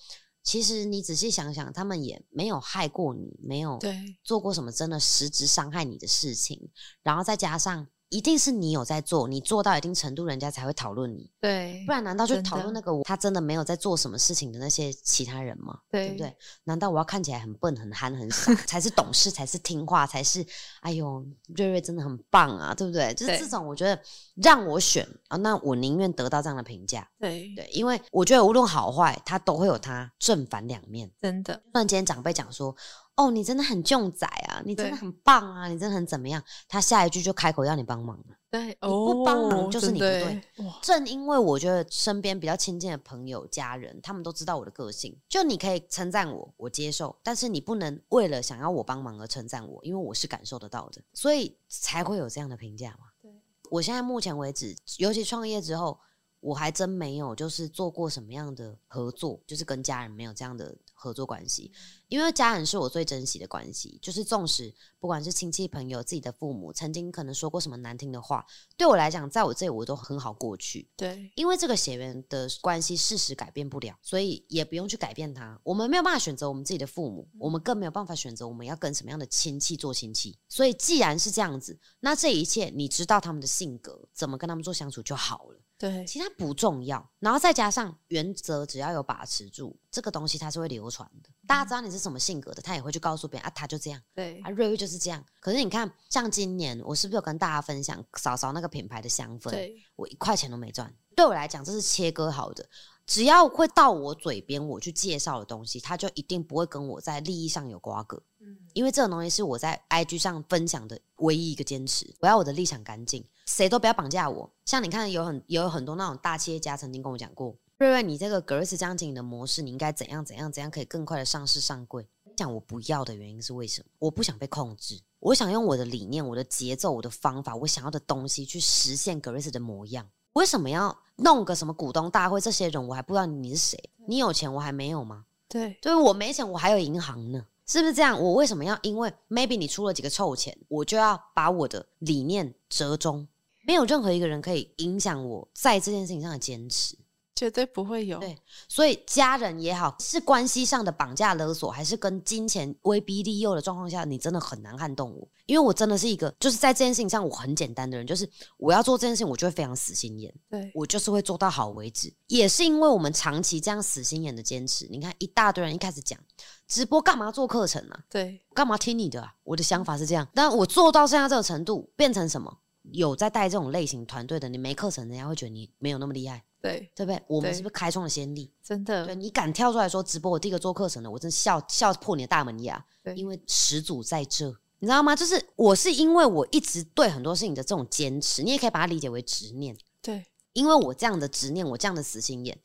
[0.42, 3.78] 其实你仔细想想，他们也没有害过你，没有，
[4.22, 6.70] 做过什么真的实质伤害你的事情，
[7.02, 11.30] 然后再加上一定是你有在做，你做到一定程度，人家才会讨论你。
[11.40, 15.78] 对，不然难道就讨论那个我他真的没有在做什么事情的那些其他人吗？
[15.90, 16.34] 对不对？
[16.64, 20.44] 难道我要看起来很笨、很憨、很傻，才是懂事，才是听话，才是
[20.80, 21.24] 哎呦，
[21.56, 23.12] 瑞瑞真的很棒啊，对不对？
[23.14, 24.00] 就是这种，我觉得
[24.36, 31.10] 让我选啊，那我宁愿得到这样的评价，对，对，因为我觉得无论好坏，他都会有他正反两面。
[31.20, 32.74] 真的，不然今天长辈讲说，
[33.18, 36.40] 哦，你真的很重仔啊，你真的很棒啊，你真的很怎么样？
[36.68, 38.36] 他下一句就开口要你帮忙了。
[38.48, 40.40] 对，你不帮忙哦就是你不对
[40.80, 53.06] 正因为我觉得身边比较亲近的朋友、家人，他们都知道我的个性，就你可以称赞我，我接受，但是你不能为了想要我帮忙而称赞我，因为我是感受得到的，所以才会有这样的评价嘛。
[53.20, 53.30] 对，
[53.68, 55.98] 我现在目前为止，尤其创业之后，
[56.40, 61.70] 我还真没有就是做过什么样的合作，就是跟家人没有这样的合作关系，
[62.08, 68.44] 因为家人是我最珍惜的关系，就是纵使不管是亲戚朋友、自己的父母，曾经可能说过什么难听的话，
[68.76, 75.60] 对我来讲，在我这里我都很好过去，对，因为这个血缘的关系事实改变不了，所以也不用去改变它。
[75.62, 80.38] 我们没有办法选择我们自己的父母，我们更没有办法选择我们要跟什么样的亲戚做亲戚。
[80.48, 85.60] 所以既然是这样子，那这一切你知道他们的性格，怎么跟他们做相处就好了。
[85.76, 91.30] 对，其他不重要，然后再加上原则，只要有把持住，这个东西它是会流传的。
[91.48, 94.00] 大家知道你是什么性格的，他也会去告诉别人啊，他就这样。
[94.14, 95.24] 对啊，，瑞瑞就是这样。
[95.40, 99.50] 可是你看，像今年我是不是有跟大家分享嫂嫂那个品牌的香氛？
[99.50, 100.94] 对，我一块钱都没赚。
[101.16, 102.68] 对我来讲，这是切割好的。
[103.06, 108.22] 只要会到我嘴边，我去介绍的东西，他就一定不会跟我在利益上有瓜葛。
[108.40, 112.14] 嗯，因为这种东西是我在 IG 上分享的唯一一个坚持。
[112.20, 114.52] 我要我的立场干净，谁都不要绑架我。
[114.66, 122.04] 像你看，有很也有很多那种大企业家曾经跟我讲过，瑞瑞，你这个格瑞斯这样经营的模式，你应该怎样怎样怎样，可以更快的上市上柜。
[122.36, 123.86] 讲我不要的原因是为什么？
[124.00, 130.04] 我不想被控制，我想用我的理念、我的节奏、我的方法、我想要的东西去实现格瑞斯的模样。
[130.32, 132.40] 为什么要弄个什么股东大会？
[132.40, 135.26] 这些人我还不知道你是谁，你有钱我还没有吗？
[135.48, 138.20] 对，对我没钱，我还有银行呢，是不是这样？
[138.20, 143.28] 我为什么要因为 maybe 你出了几个臭钱，我就要把我的理念折中？
[143.64, 146.98] 没有任何一个人可以影响我在这件事情上的坚持。
[147.38, 148.18] 绝对不会有。
[148.18, 160.34] 对所以家人也好，是关系上的绑架勒索，还是跟金钱威逼利诱的状况下，你真的很难撼动我，因为我真的是一个就是在这件事情上我很简单的人，就是我要做这件事情，我就会非常死心眼。
[160.50, 162.12] 对，我就是会做到好为止。
[162.26, 166.18] 也是因为我们长期这样死心眼的坚持，你看一大堆人一开始讲
[166.66, 168.00] 直播干嘛做课程啊？
[168.10, 169.32] 对，干嘛听你的啊？
[169.44, 172.58] 我的想法是这样，但我做到现在这个程度，变成什么？
[172.92, 177.22] 有在带这种类型团队的，你没课程，人家会觉得你没有那么厉害，对，对不对？
[177.26, 178.52] 我们是不是开创了先例？
[178.62, 184.54] 真的，对你敢跳出来说直播，我第一个做课程的，我真笑笑破你的大门牙，对因为始祖在这。
[184.80, 185.16] 你知道吗？
[185.16, 189.76] 就是我是因为我一直对很多事情的这种坚持，你也可以把它理解为执念。
[190.00, 192.56] 对，因为我这样的执念，我这样的死心眼，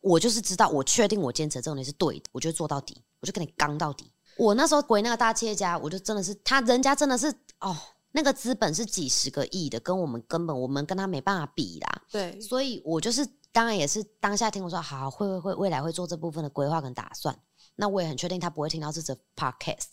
[0.00, 4.12] 我就是知道，我确定我坚持这种东西是对的，我就做到底，我就跟你刚到底。
[4.36, 7.76] 我那时候回那个大企业家，我就真的是他人家真的是哦，
[8.12, 12.02] 那个资本是几十个亿的，跟我们根本我们跟他没办法比啦。
[12.10, 17.36] 对，所以我就是当然也是当下听我说，好好会会会未来会做这部分的规划跟打算。
[17.76, 19.86] 那我也很确定他不会听到这则 podcast，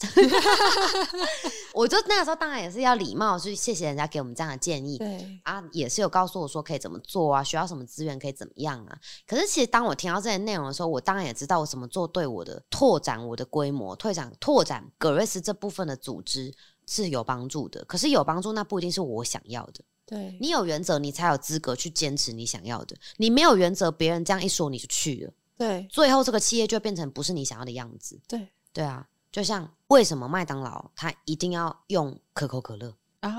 [1.74, 9.00] 我就那个时候当然也是要礼貌去谢谢人家给我们这样的建议，对啊，也是有告诉我说可以怎么做啊，需要什么资源可以怎么样啊。
[9.26, 16.54] 可是其实当我听到这些内容的时候，我当然也知道我怎么做对我的拓展我的规模、拓展拓展格瑞斯这部分的组织
[16.90, 17.86] 是有帮助的。
[17.86, 19.84] 可是有帮助那不一定是我想要的。
[20.06, 22.96] 对，你有原则，你才有资格去坚持你想要的。
[23.18, 25.32] 你没有原则，别人这样一说你就去了。
[25.56, 28.20] 对，最后这个企业就变成不是你想要的样子。
[28.28, 32.96] 对，对啊，就像为什么麦当劳它一定要用可口可乐？
[33.20, 33.30] 啊，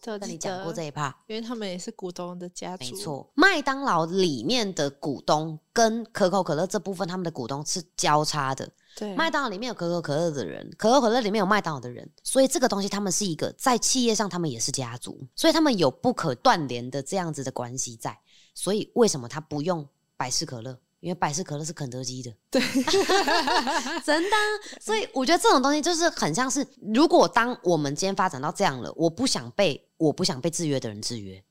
[0.00, 3.30] 这跟你讲过这一趴，因为他们也是股东的家族，没，错。
[3.34, 8.70] 麦当劳里面的股东跟可口可乐这部分，他们的股东是交叉的。
[8.96, 18.18] 对，麦当劳里面有可口可乐的人，可口可乐里面有麦当劳的人，所以这个东西他们是一个在企业上，他们也是家族，所以他们有不可断联的这样子的关系在。
[18.54, 20.78] 所以为什么他不用百事可乐？
[21.00, 22.60] 因为百事可乐是肯德基的，对，
[24.04, 24.46] 真的啊、
[24.80, 31.42] 所以我觉得这种东西就是很像是，如果当我们今天发展到这样了，我不想被我不想被制约的人制约。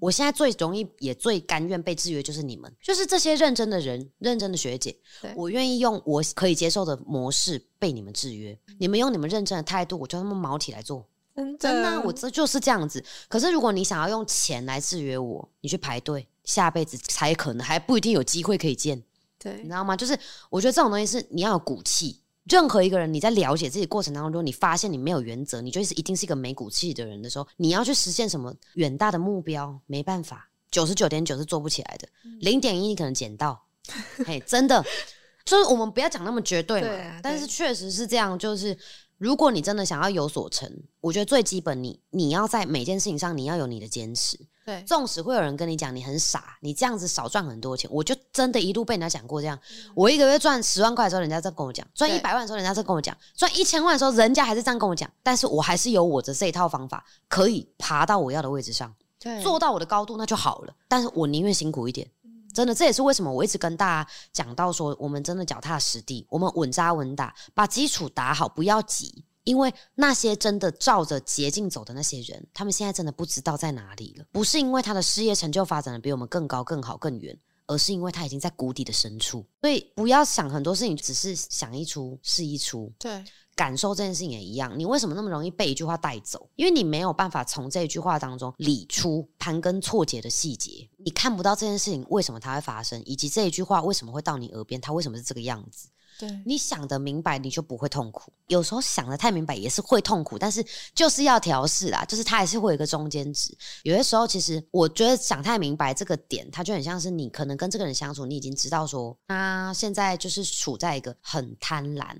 [0.00, 8.58] 我现在最容易也最甘愿被制约，就是你们，就是这些认真的人、认真的学姐对，我愿意用我可以接受的模式被你们制约。
[8.78, 11.06] 你们用你们认真的态度，我就他们毛起来做。
[11.34, 13.04] 真真的啊、我这就是这样子。
[13.28, 19.02] 可是如果你想要用钱来制约我，你去排队，下辈子才可能还不一定有机会可以见。
[19.38, 19.94] 对你知道吗？
[19.94, 22.22] 就是我觉得这种东西是你要有骨气。
[22.48, 32.08] 任何一个人，你在了解自己过程当中，如果你发现你没有原则，你就是一定是一个没骨气的人的时候，你要去实现什么远大的目标，没办法，九十九点九是做不起来的，
[32.40, 33.60] 零点一你可能捡到，
[34.24, 34.84] 嘿，真的，
[35.44, 38.76] 就是我们不要讲那么绝对嘛，但是确实是这样，就是
[39.18, 49.58] 如果你真的想要有所成，我觉得最基本你你要在每件事情上你要有你的坚持，对，纵使会有人跟你讲你很傻，你这样子少赚很多钱，我就真的一度被人家讲过这样。
[49.94, 55.10] 我一个月赚十万块的时候，人家在跟我讲；赚一对百万的时候，人家在跟我讲；赚一千万的时候，人家还是这样跟我讲。
[55.22, 60.74] 但是我还是有我的这一套方法，可以爬到我要的位置上，对，做到我的高度，那就好了。
[60.88, 62.06] 但是我宁愿辛苦一点。
[62.56, 69.22] 真的，这也是为什么我一直跟大家讲到说，我们真的脚踏实地，我们稳扎稳打，把基础打好，不要急。
[69.44, 74.24] 因为那些真的照着捷径走的那些人，他们现在真的不知道在哪里了。
[74.32, 79.46] 不是因为他的事业成就发展的比我们更高、更好、更远，而是因为他已经在谷底的深处。
[79.60, 82.92] 所以不要想很多事情，只是想一出是一出。
[82.98, 83.22] 对，
[83.56, 86.48] 感受这件事情也一样，你为什么那么容易被一句话带走？
[86.56, 95.88] 因为你没有办法从这一句话当中理出盘根错节的细节，你看不到这件事情为什么它会发生，以及这一句话为什么会到你耳边，它为什么是这个样子。
[96.18, 98.32] 对，你想得明白，你就不会痛苦。
[98.48, 100.64] 有时候想得太明白也是会痛苦，但是
[100.94, 103.54] 就是要调试啦，就是它还是会有一个中间值。
[103.82, 112.16] 有些时候，其实我觉得想太明白这个点，它就很像是你可能跟这个人相处，你已经知道说他现在就是处在一个很贪婪、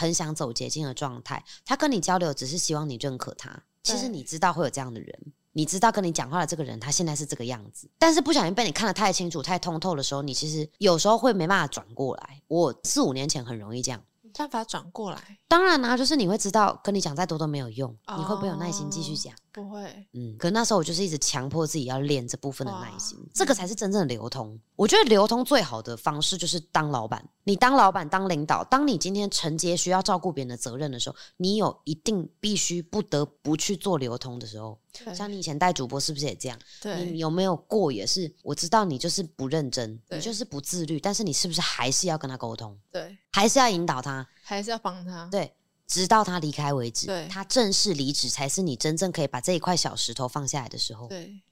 [0.00, 1.44] 很想走捷径的状态。
[1.64, 3.62] 他跟你交流，只是希望你认可他。
[3.82, 12.42] 其实你知道会有这样的人，你知道跟你讲话的这个人，他现在是这个样子，但是不小心被你看得太清楚、太通透的时候，你其实有时候会没办法转过来。
[12.48, 14.02] 我四五年前很容易这样。
[14.22, 19.34] 没办法转过来，当然啦、就是你会知道跟你讲再多都没有用，你会不会有耐心继续哦讲？
[19.52, 24.58] 不会，嗯，可那时候我就是一直强迫自己要练这部分的耐心，这个才是真正的流通。
[24.76, 34.78] 我觉得流通最好的方式就是当老板，你当老板、当领导，当你今天承接需要照顾别人的责任的时候，你有一定必须不得不去做流通的时候，
[35.14, 36.58] 像你以前带主播是不是也这样？
[36.82, 38.32] 你有没有过也是？
[38.42, 44.26] 我知道你就是不认真，你就是不自律，但是你是不是还是要跟他沟通，对，还是要引导他？
[44.42, 45.52] 还是要帮他，对，
[45.90, 47.08] 直到他离开为止。
[47.08, 51.08] 对他正式离职，才是你真正可以把这一块小石头放下来的时候。
[51.08, 51.42] 对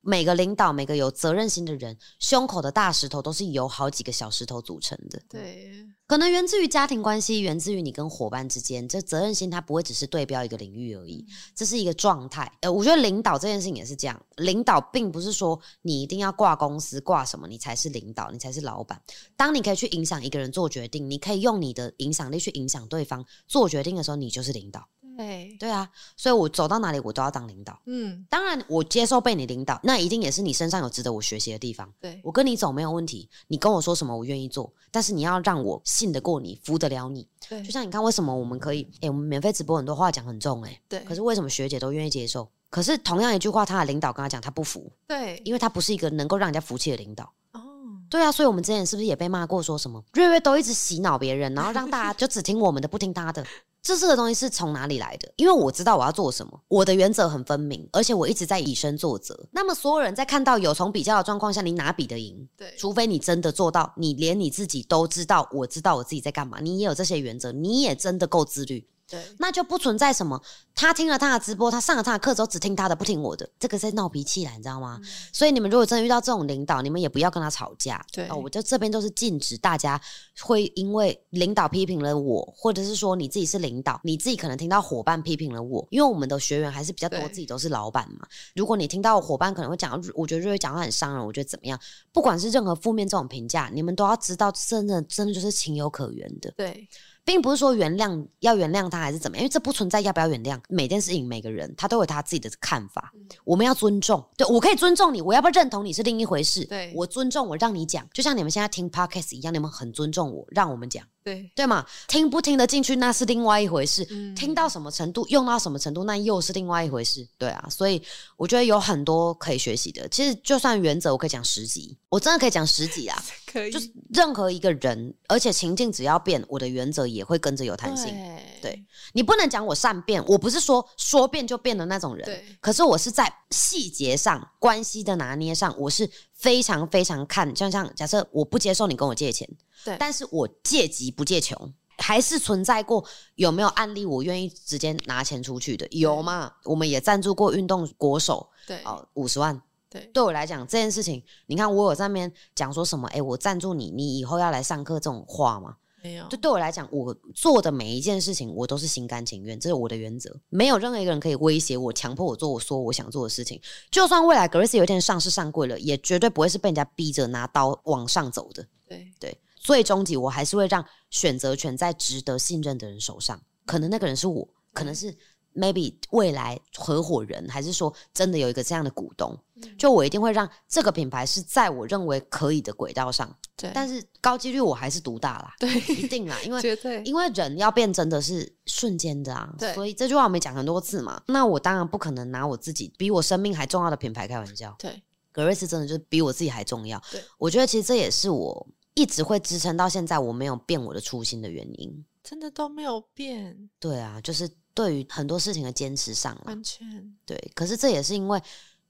[0.00, 5.20] 每个领导，每个有责任心的人，胸口的大石头都是由好几个小石头组成的。
[5.28, 12.50] 对可能源自于家庭关系，源自于你跟伙伴之间，这责任心它不会只是对标一个领域而已，这是一个状态。
[12.62, 18.98] 呃，我觉得领导这件事情也是这样，领导并不是说你一定要挂公司挂什么，你才是领导，你才是老板。
[19.36, 24.88] 当你可以去影响一个人做决定，你可以用你的影响力去影响对方做决定的时候，你就是领导。
[25.18, 27.76] 对，对啊，所以我走到哪里我都要当领导。
[27.86, 31.92] 嗯，当然，我接受被你领导，那一定也是你身上有值得我学习的地方。
[32.00, 37.26] 对，我跟你走没有问题，你跟我说什么我愿意做，但是你要让我信得过你，服得了你。
[37.48, 38.88] 对，就像你看，为什么我们可以？
[39.00, 42.48] 诶，我们免费直播很多话讲很重、诶，对，可是为什么学姐都愿意接受？
[42.70, 47.24] 可是同样一句话，他的领导跟他讲，他不服，对，因为他不是一个能够让人家服气的领导。
[47.52, 47.60] 哦，
[48.08, 53.44] 对啊，所以我们之前是不是也被骂过，说什么瑞瑞都一直洗脑别人，然后让大家就只听我们的，不听他的？
[53.82, 55.32] 这这个东西是从哪里来的？
[55.36, 59.48] 因为我知道我要做什么，我的原则很分明，而且我一直在以身作则。
[59.50, 62.48] 那么所有人在看到有从比较的状况下，你哪比得赢？
[62.56, 70.40] 对，除非你真的做到，你连你自己都知道，我知道我自己在干嘛，你也有这些原则，你也真的够自律，对，那就不存在什么
[70.74, 75.00] 他听了他的直播，他上了他的课之后只听他的不听我的，这个在闹脾气啦，你知道吗？
[75.32, 78.04] 所以你们如果真的遇到这种领导，你们也不要跟他吵架。
[78.12, 80.00] 对哦，我就这边都是禁止大家
[80.40, 88.26] 会因为领导批评了我，或者是说你自己是领导，你自己可能听到伙伴批评了我，因为我们的学员还是比较多，自己都是老板嘛。
[88.54, 91.78] 如果你听到伙伴可能会讲，我觉得瑞瑞讲话很伤人，我觉得怎么样？
[92.12, 96.52] 不管是任何负面这种评价，你们都要知道，真的真的就是情有可原的。
[96.56, 96.88] 对，
[97.28, 100.58] 并不是说原谅要原谅他还是怎么样，因为这不存在要不要原谅。
[100.70, 104.24] 每件事情每个人他都有他自己的看法，嗯我们要尊重。
[104.34, 106.64] 对我可以尊重你，我要不要认同你是另一回事。
[106.64, 111.84] 对我尊重我让你讲，就像你们现在听 podcast 一样，你们很尊重我，让我们讲，对，对嘛？
[112.06, 114.06] 听不听得进去那是另外一回事。
[114.10, 117.26] 嗯听到什么程度，用到什么程度，那又是另外一回事。
[117.36, 118.00] 对啊，所以
[118.36, 120.08] 我觉得有很多可以学习的。
[120.08, 123.22] 其实就算原则，我可以讲十集，我真的可以讲十集啊。
[123.50, 128.06] 可以，就是任何一个人，而且情境只要变，我的原则也会跟着有弹性。
[128.06, 132.24] 对对你不能讲我善变，我不是说说变就变的那种人。
[132.26, 136.08] 对可是我是在细节上、关系的拿捏上，我是
[136.38, 137.54] 非常非常看。
[137.54, 139.46] 像像假设我不接受你跟我借钱，
[139.84, 141.74] 对但是我借急不借穷。
[142.00, 144.06] 还是存在过有没有案例？
[144.06, 146.52] 我愿意直接拿钱出去的有吗？
[146.62, 149.60] 我们也赞助过运动国手，对哦，五十万
[149.90, 153.08] 对对我来讲，这件事情，你看我有在那边讲说什么？
[153.08, 155.74] 哎，我赞助你，你以后要来上课这种话吗？
[156.02, 160.34] 没有，就对我来讲，我做的每一件事情，我都是心甘情愿，这是我的原则。
[160.48, 163.60] 没有任何一个人可以威胁我、强迫我做我说我想做的事情。
[163.90, 168.64] 就算未来格瑞斯有一天上市上柜了，也绝对不会是被人家逼着拿刀往上走的。
[168.86, 173.40] 对对，最终极我还是会让选择权在值得信任的人手上。
[173.66, 175.14] 可能那个人是我，可能是
[175.58, 179.36] maybe 未来合伙人，还是说真的有一个这样的股东，
[179.76, 183.36] 就我一定会让这个品牌是在我认为可以的轨道上。
[183.56, 191.20] 对，但是高几率我还是独大啦，对，一定啦，因为 绝对因为人要变真的是瞬间的啊，对所以这句话我们讲很多次嘛。
[191.26, 194.72] 那我当然不可能拿我自己比我生命还重要的品牌开玩笑。
[194.78, 195.02] 对
[195.32, 197.02] 格瑞斯真的就是比我自己还重要。
[197.10, 202.04] 对，我觉得其实这也是我一直会支撑到现在我没有变我的初心的原因。
[202.22, 204.48] 真的都没有变，对啊，就是
[204.78, 207.36] 对于很多事情的坚持上了，完全，对。
[207.52, 208.40] 可是这也是因为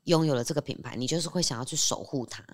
[0.04, 2.44] 拥有了这个品牌，你就是会想要去守护它。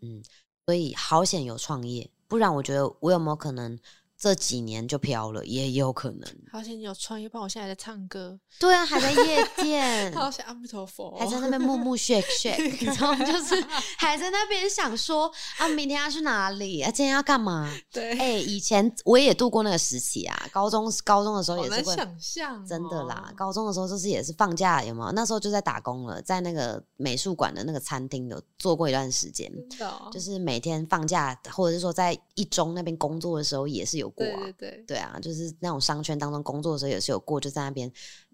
[0.00, 0.22] 嗯，
[0.64, 3.78] 所以好险有创业，不然我觉得我有没有可能
[4.20, 6.28] 这几年就飘了，也有可能。
[6.52, 13.24] 好险你有创业，不然我现在还在唱歌，对啊，还在夜店， 好险阿弥陀佛，还在那边木木 shake shake，你知道吗？
[13.24, 13.58] 就是
[13.96, 17.72] 还在那边想说啊，明天要去哪里啊，今天要干嘛？
[17.90, 21.96] 对，哎、以前我也度过那个时期啊，高中高中的时候也是会。
[21.96, 25.12] 想象，真的啦，，高中的时候就是也是放假，有没有？
[25.12, 29.50] 那时候就在打工了，在那个美术馆的那个餐厅有做过一段时间，
[29.80, 34.40] 哦，就是每天放假或者是说在一中那边工作的时候也是有过对啊。
[34.40, 37.86] 对对，对啊，就是那种商圈当中工作的时候也是有过，就在那边，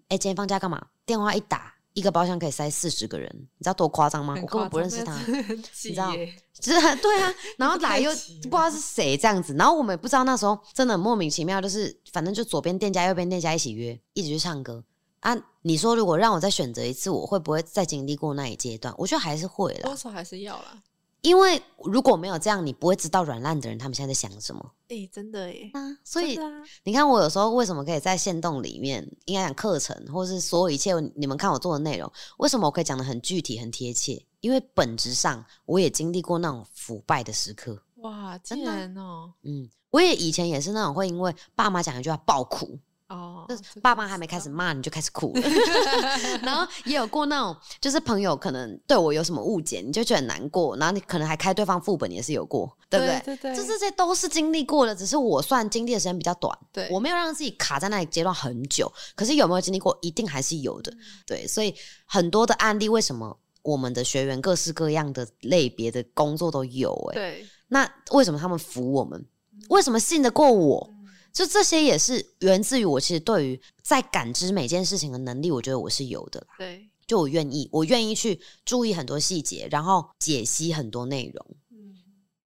[0.07, 0.81] 哎，今天放假干嘛？
[1.05, 4.35] 电话一打，一个包厢可以塞四十个人，你知道多夸张吗？
[4.35, 6.13] 很我根本不认识他，张但是很挤知道
[6.53, 14.83] 就是对啊， 然后来又不知道是谁这样子，然后我们也不知道那时候真的很莫名其妙，就是反正就左边店家右边店家一起约，一起去唱歌
[15.19, 15.37] 啊。
[15.61, 18.93] 你说如果让我再选择一次，我会不会再经历过那一阶段？
[18.97, 20.81] 我觉得还是会啦，多少还是要啦，
[21.21, 25.97] 因为如果没有这样，你不会知道软烂的人他们现在在想什么哎，真的耶，啊。
[26.03, 34.23] 所以啊你看，我有时候为什么可以在线动里面，应该讲课程，或是所有一切你们看我做的内容，为什么我可以讲的很具体、很贴切？
[34.41, 37.81] 因为本质上我也经历过那种腐败的时刻。
[37.95, 42.77] 哇，真的哦，嗯，我也以前也是那种会因为爸妈讲一句话爆哭，
[43.09, 43.47] 哦，
[43.81, 45.41] 爸妈还没开始骂你就开始哭了。
[46.43, 53.21] 然后也有过那种，就是朋友可能对我有什么误解，你就觉得很难过，然后你可能还开对方副本，也是有过，对不对？
[53.23, 58.91] 对对，这这些都是经历过的，只是我算经历的时间比较短，对我没有让自己卡在那里阶段很久。
[59.15, 60.91] 可是有没有经历过，一定还是有的，
[61.25, 61.47] 对。
[61.47, 61.73] 所以
[62.05, 67.13] 很多的案例，为什么我们的学员各式各样的类别的工作都有、欸？
[67.13, 69.25] 对，那为什么他们服我们？
[69.69, 70.93] 为什么信得过我？
[71.33, 76.47] 就这些也是源自于我其实对于在感知每件事情的能力，我觉得我是有的啦。
[76.57, 81.95] 对，就我愿意，我愿意去注意很多细节，然后解析很多内容，嗯，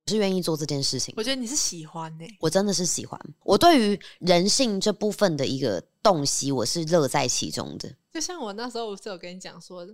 [0.06, 1.14] 我是愿意做这件事情。
[1.18, 7.92] 我觉得你是喜欢呢、我真的是喜欢，我对于人性这部分的一个洞悉，我是乐在其中的。
[8.12, 9.86] 就像我那时候我是有跟你讲说，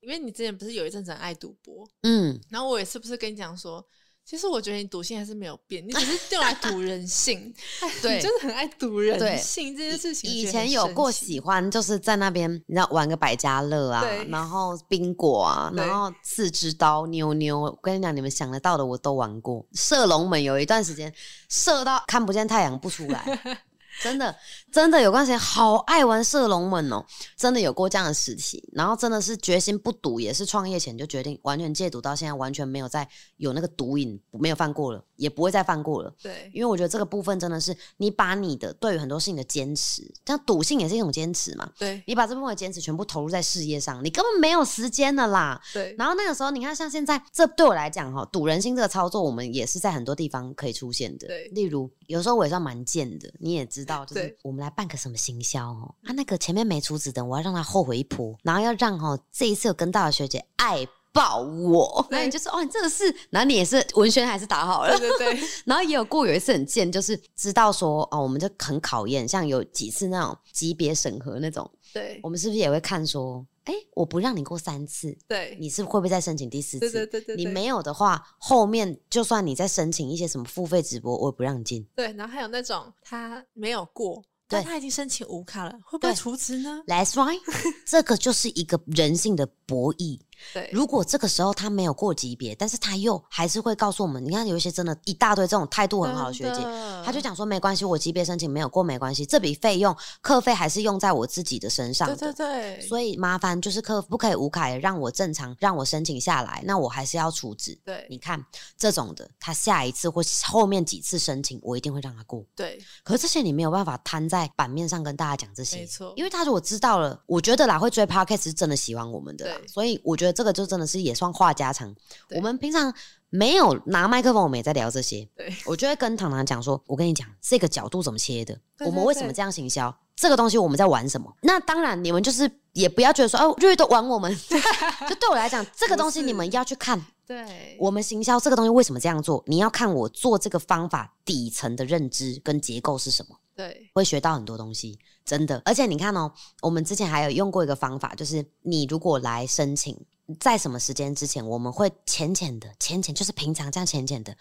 [0.00, 3.84] 因为你之前不是有一阵子很爱赌博，嗯，然后我也是不是跟你讲说，
[4.28, 7.54] 其实我觉得你赌性还是没有变，你只是用来赌人性，
[8.02, 10.28] 对你真的很爱赌人性这件事情。
[10.28, 17.60] 以前有过喜欢，就是在那边，你知道玩个百家乐啊，然后冰果啊，然后四只刀、妞妞。
[17.60, 19.64] 我跟你讲，你们想得到的我都玩过。
[19.74, 21.12] 射龙门有一段时间
[21.48, 23.56] 射到看不见太阳不出来，
[24.02, 24.34] 真的
[24.76, 27.02] 真的有段时间好爱玩射龙门哦，
[27.34, 28.62] 真的有过这样的时期。
[28.74, 33.08] 然后真的是决心不赌，也是创业前就决定完全戒赌，到现在完全没有再
[33.38, 36.12] 有那个毒瘾，没有犯过了，也不会再犯过了。
[36.22, 41.66] 对因为我觉得这个部分真的是你把你的对于很多事情的坚持，像赌性也是一种坚持嘛。
[41.78, 45.58] 对你把这部分的坚持全部投入在事业上，你根本没有时间的啦。
[45.72, 51.28] 对然后那个时候，你看，像现在，这对我来讲，哈，赌人心这个操作，我们也是在很多地方可以出现的。
[51.28, 62.18] 对例如有时候我也算蛮贱的，你也知道，就是我们来办个什么行销哦，他、那个前面没出子的，我要让他后悔一波，然后要让哦这一次有跟到的学姐爱爆我，对。
[62.18, 64.98] 然后你就说哦，你这个是，然后你也是文宣还是打好了。
[64.98, 65.48] 对，对对。
[65.64, 72.20] 然后也有过有一次很贱，就是知道说哦，我们就很考验，像有几次那种级别审核那种，对。
[72.22, 75.56] 我们是不是也会看说，哎，我不让你过三次，对。
[75.58, 76.80] 你是会不会再申请第四次？
[76.80, 77.44] 对对对对，对。
[77.44, 81.82] 你没有的话，后面就算你再申请一些什么付费直播，我也不让你进。
[81.94, 87.40] 对，然后还有那种他没有过，但对他已经申请无卡了，会不会对除职呢？That's right，
[87.86, 90.20] 这个就是一个人性的博弈。
[90.52, 96.62] 对，如果这个时候他没有过级别，但是他又还是会告诉我们，你看有一些真的一大堆这种态度很好的学姐，
[97.04, 102.32] 他就讲，说没关系，我级别申请没有过没关系，这笔费用课费还是用在我自己的身上对的。
[102.32, 107.78] 对对，所以麻烦就是客服不可以无卡，让我正常让我申请下来，那我还是要处置。
[107.84, 108.44] 对你看
[108.76, 112.44] 这种的，他下一次或后面几次申请，我一定会让他过。
[112.54, 121.94] 对可是这些你没有办法摊在版面上跟大家讲这些，没错因为他如果知道了，我觉得啦会追 podcast 是真的喜欢我们的啦，所以我觉得这个就真的是也算话家常。
[122.34, 122.92] 我们平常
[123.30, 131.34] 没有拿麦克风，我们也在聊这些，对我就会跟糖糖讲说，我跟你讲这个角度怎么切的，我们为什么这样行销，这个东西我们在玩什么？
[131.42, 134.34] 那当然你们就是也不要觉得说，哦，瑞瑞都玩我们，
[135.08, 137.04] 就对我来讲， 这个东西你们要去看。
[137.26, 139.42] 对，我们行销这个东西为什么这样做？
[139.48, 143.36] 你要看我做这个方法底层的认知跟结构是什么。
[143.56, 145.60] 对会学到很多东西，真的。
[145.64, 149.98] 而且你看哦，我们之前还有用过一个方法，就是你如果来申请，
[150.40, 154.36] 在什么时间之前，我们会浅浅的、浅浅，就是平常这样浅浅的。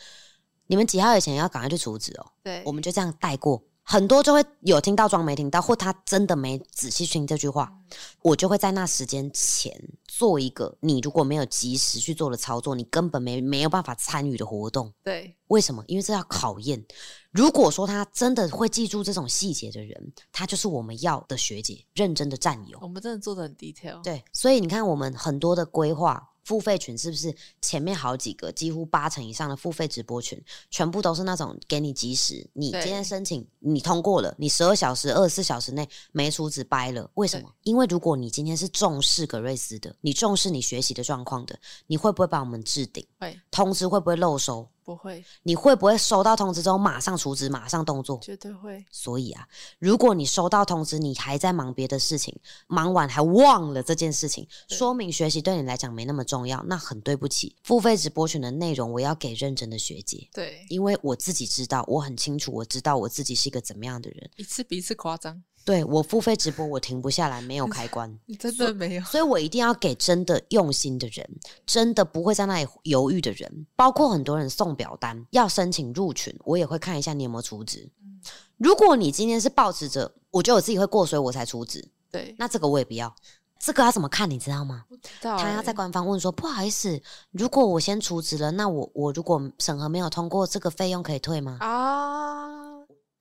[0.67, 3.61] 你们几号以前要赶快去处置哦，对，我们就这样带过。
[3.87, 7.71] 很多就会有听到装没听到，或他真的没仔细听这句话，
[8.23, 9.71] 我就会在那时间前
[10.07, 14.91] 做一个你如果没有及时去做的操作，你根本没没有办法参与的活动。
[15.03, 15.83] 对为什么？
[15.85, 16.83] 因为这要考验。
[17.29, 22.79] 如果说他真的会记住这种细节的人，他就是我们要的学姐，认真的战友。
[22.81, 37.51] 我们真的做的很 detail，对，所以你看，我们很多的规划付费群是不是前面好几个，几乎八成以上的付费直播群，全部都是那种给你及时，你今天申请你通过了，你十二小时、二十四小时内没出子掰了，为什么？
[37.63, 43.05] 因为如果你今天是重视格瑞斯的，你重视你学习的状况的，你会不会把我们置顶？
[43.19, 44.69] 会通知会不会漏收？
[44.85, 45.25] 不会？
[45.41, 48.19] 你会不会收到通知之后马上处置、马上动作？
[48.21, 49.47] 绝对会，所以啊，
[49.79, 57.55] 如果你收到通知，你还在忙别的事情，忙完还忘了这件事情，说明学习对你来讲没那么重要，那很对不起。
[57.63, 64.29] 付费直播群的内容，我要给认真的学姐，对，因为我自己知道，我很清楚，我知道我自己是一个怎么样的人。
[64.35, 68.17] 一次比一次夸张，对我付费直播，我停不下来，没有开关。
[68.27, 71.27] 你真的没有，所以我一定要给真的用心的人，
[71.65, 77.89] 真的不会在那里犹豫的人，包括很多人送表单要申请入群，我也会看一下你有没有出资。
[78.57, 83.13] 如果你今天是抱持着我觉得我自己会过，所以我才出资，对，那这个我也不要。
[83.57, 84.85] 这个要怎么看，你知道吗？
[84.87, 87.01] 不知道他要在欸官方问说，不好意思，
[87.31, 91.57] 如果我先出资了，那我我如果审核没有通过，这个费用可以退吗？
[91.61, 92.64] 啊，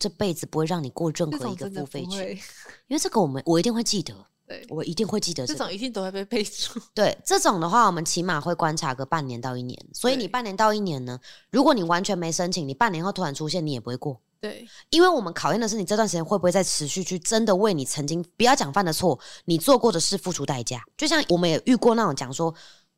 [0.04, 2.28] 这辈子不会让你过任何一个付费群，
[2.88, 4.14] 因为这个我们我一定会记得，
[4.46, 9.82] 对，我一定会记得这这种一定都会被备注， 对这种的话，我们起码会观察个半年到一年。
[9.94, 11.18] 所以你半年到一年呢，
[11.50, 14.20] 如果你完全没申请，你半年后突然出现，你也不会过。
[14.42, 20.82] 对因为我们考验的是你这段时间会不会再持续去真的为你曾经不要讲犯的错，你做过的事付出代价。
[20.98, 22.54] 就像我们也遇过那种讲说，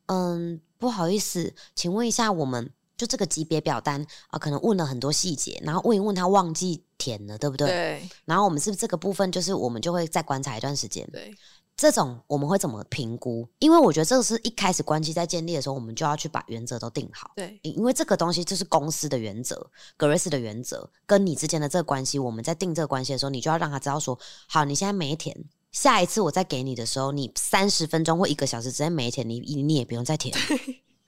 [0.06, 7.68] 嗯，不好意思，请问一下，我们就这个级别表单啊、可能问了很多细节，然后问一问他忘记填了，对不对？
[7.68, 11.08] 对然后我们是不是这个部分就是我们就会再观察一段时间？
[11.12, 11.34] 对
[11.76, 13.46] 这种我们会怎么评估？
[13.58, 17.32] 因为我觉得这个是一开始关系在建立的时候，我们就要去把原则都定好。
[17.36, 24.18] 对因为这个东西就是公司的原则，格瑞斯的原则，跟你之间的这个关系，我们在定这个关系的时候，你就要让他知道说，
[24.48, 25.36] 好，你现在没填，
[25.70, 30.34] 下一次我再给你的时候，你三十分钟或一个小时之内没填，你你也不用再填。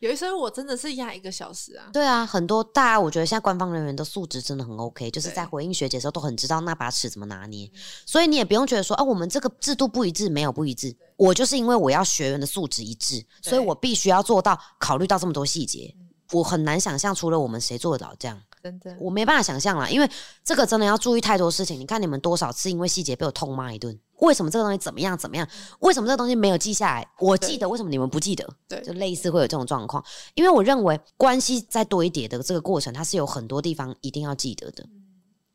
[0.00, 1.90] 有一些我真的是压一个小时啊。
[1.92, 7.70] 对啊，很多大家我觉得现在官方人员的素质真的很 OK，就是在回应学姐的时候都很知道那把尺怎么拿捏，
[8.06, 10.96] 所以你也不用觉得说啊，我们这个制度不一致，没有不一致。
[11.16, 15.92] 我就是因为我要学员的素质一致，所以我必须要做到考虑到这么多细节。
[16.32, 20.10] 我很难想象，除了我们谁做得到这样，真的，我没办法想象啦，因为
[20.44, 21.78] 这个真的要注意太多事情。
[21.78, 25.48] 你看你们多少次因为细节被我痛骂一顿，为什么这个东西怎么样怎么样？
[25.80, 27.08] 为什么这个东西没有记下来？
[27.18, 28.48] 我记得，为什么你们不记得？
[28.68, 30.04] 对就类似会有这种状况。
[30.34, 34.84] 因为我认为关系在堆叠的这个过程，它是有很多地方一定要记得的。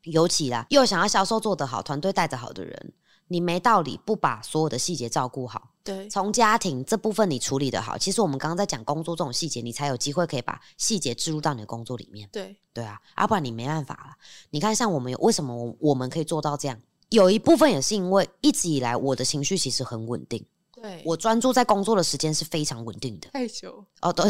[0.04, 2.94] 尤其啦，又想要销售做得好，团队带得好的人，
[3.34, 5.70] 你没道理不把所有的细节照顾好。
[5.84, 12.30] 对从家庭这部分你处理得好，其实我们刚刚在讲工作这种细节，你才有机会可以把细节置入到你的工作里面。
[12.32, 14.16] 对对啊，要、不然你没办法了。
[14.52, 16.80] 你看，像我们有为什么我我们可以做到这样？
[17.10, 23.30] 有一部分也是因为一直以来我的情绪其实很稳定，对，我专注在工作的时间是非常稳定的。
[23.34, 24.26] 太久，哦，对，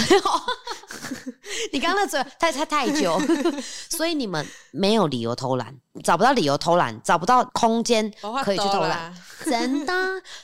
[1.72, 3.20] 你刚刚那嘴太太太久，
[3.90, 8.12] 所以你们没有理由偷懒，找不到理由偷懒，找不到空间
[8.44, 9.14] 可以去偷懒，。
[9.46, 9.94] 真的。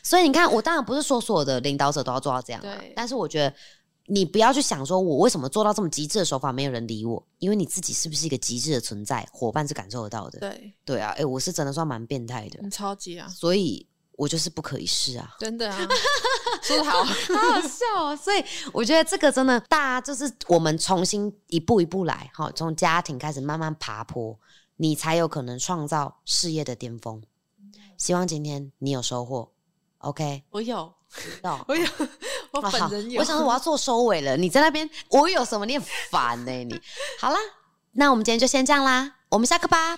[0.03, 3.53] 所以你看，我当然不是说所有的领导者都要做到这样啊对，但是我觉得
[4.07, 10.39] 你不要去想说我为什么做到这么极致的手法没有人理我，因为你自己是不是一个极致的存在，伙伴是感受得到的。
[10.39, 15.35] 对，对啊，哎，我是真的算蛮变态的，你超级啊，所以我就是不可一世啊。
[15.39, 15.77] 真的啊，
[16.61, 18.15] 说的好， 好好笑哦！
[18.15, 24.37] 所以我觉得这个真的，大家就是我们重新一步一步来，哈，从家庭开始慢慢爬坡，
[24.77, 27.21] 你才有可能创造事业的巅峰。
[27.97, 29.51] 希望今天你有收获
[29.99, 30.43] ，OK？
[30.51, 30.93] 我有，
[31.41, 31.85] 到 我有，
[32.51, 33.19] 我本人有。
[33.19, 35.65] 我想说我要做收尾了，你在那边，我有什么？
[35.65, 36.79] 你很烦呢、你。
[37.19, 37.37] 好啦，
[37.93, 39.97] 那我们今天就先这样啦，我们下课吧，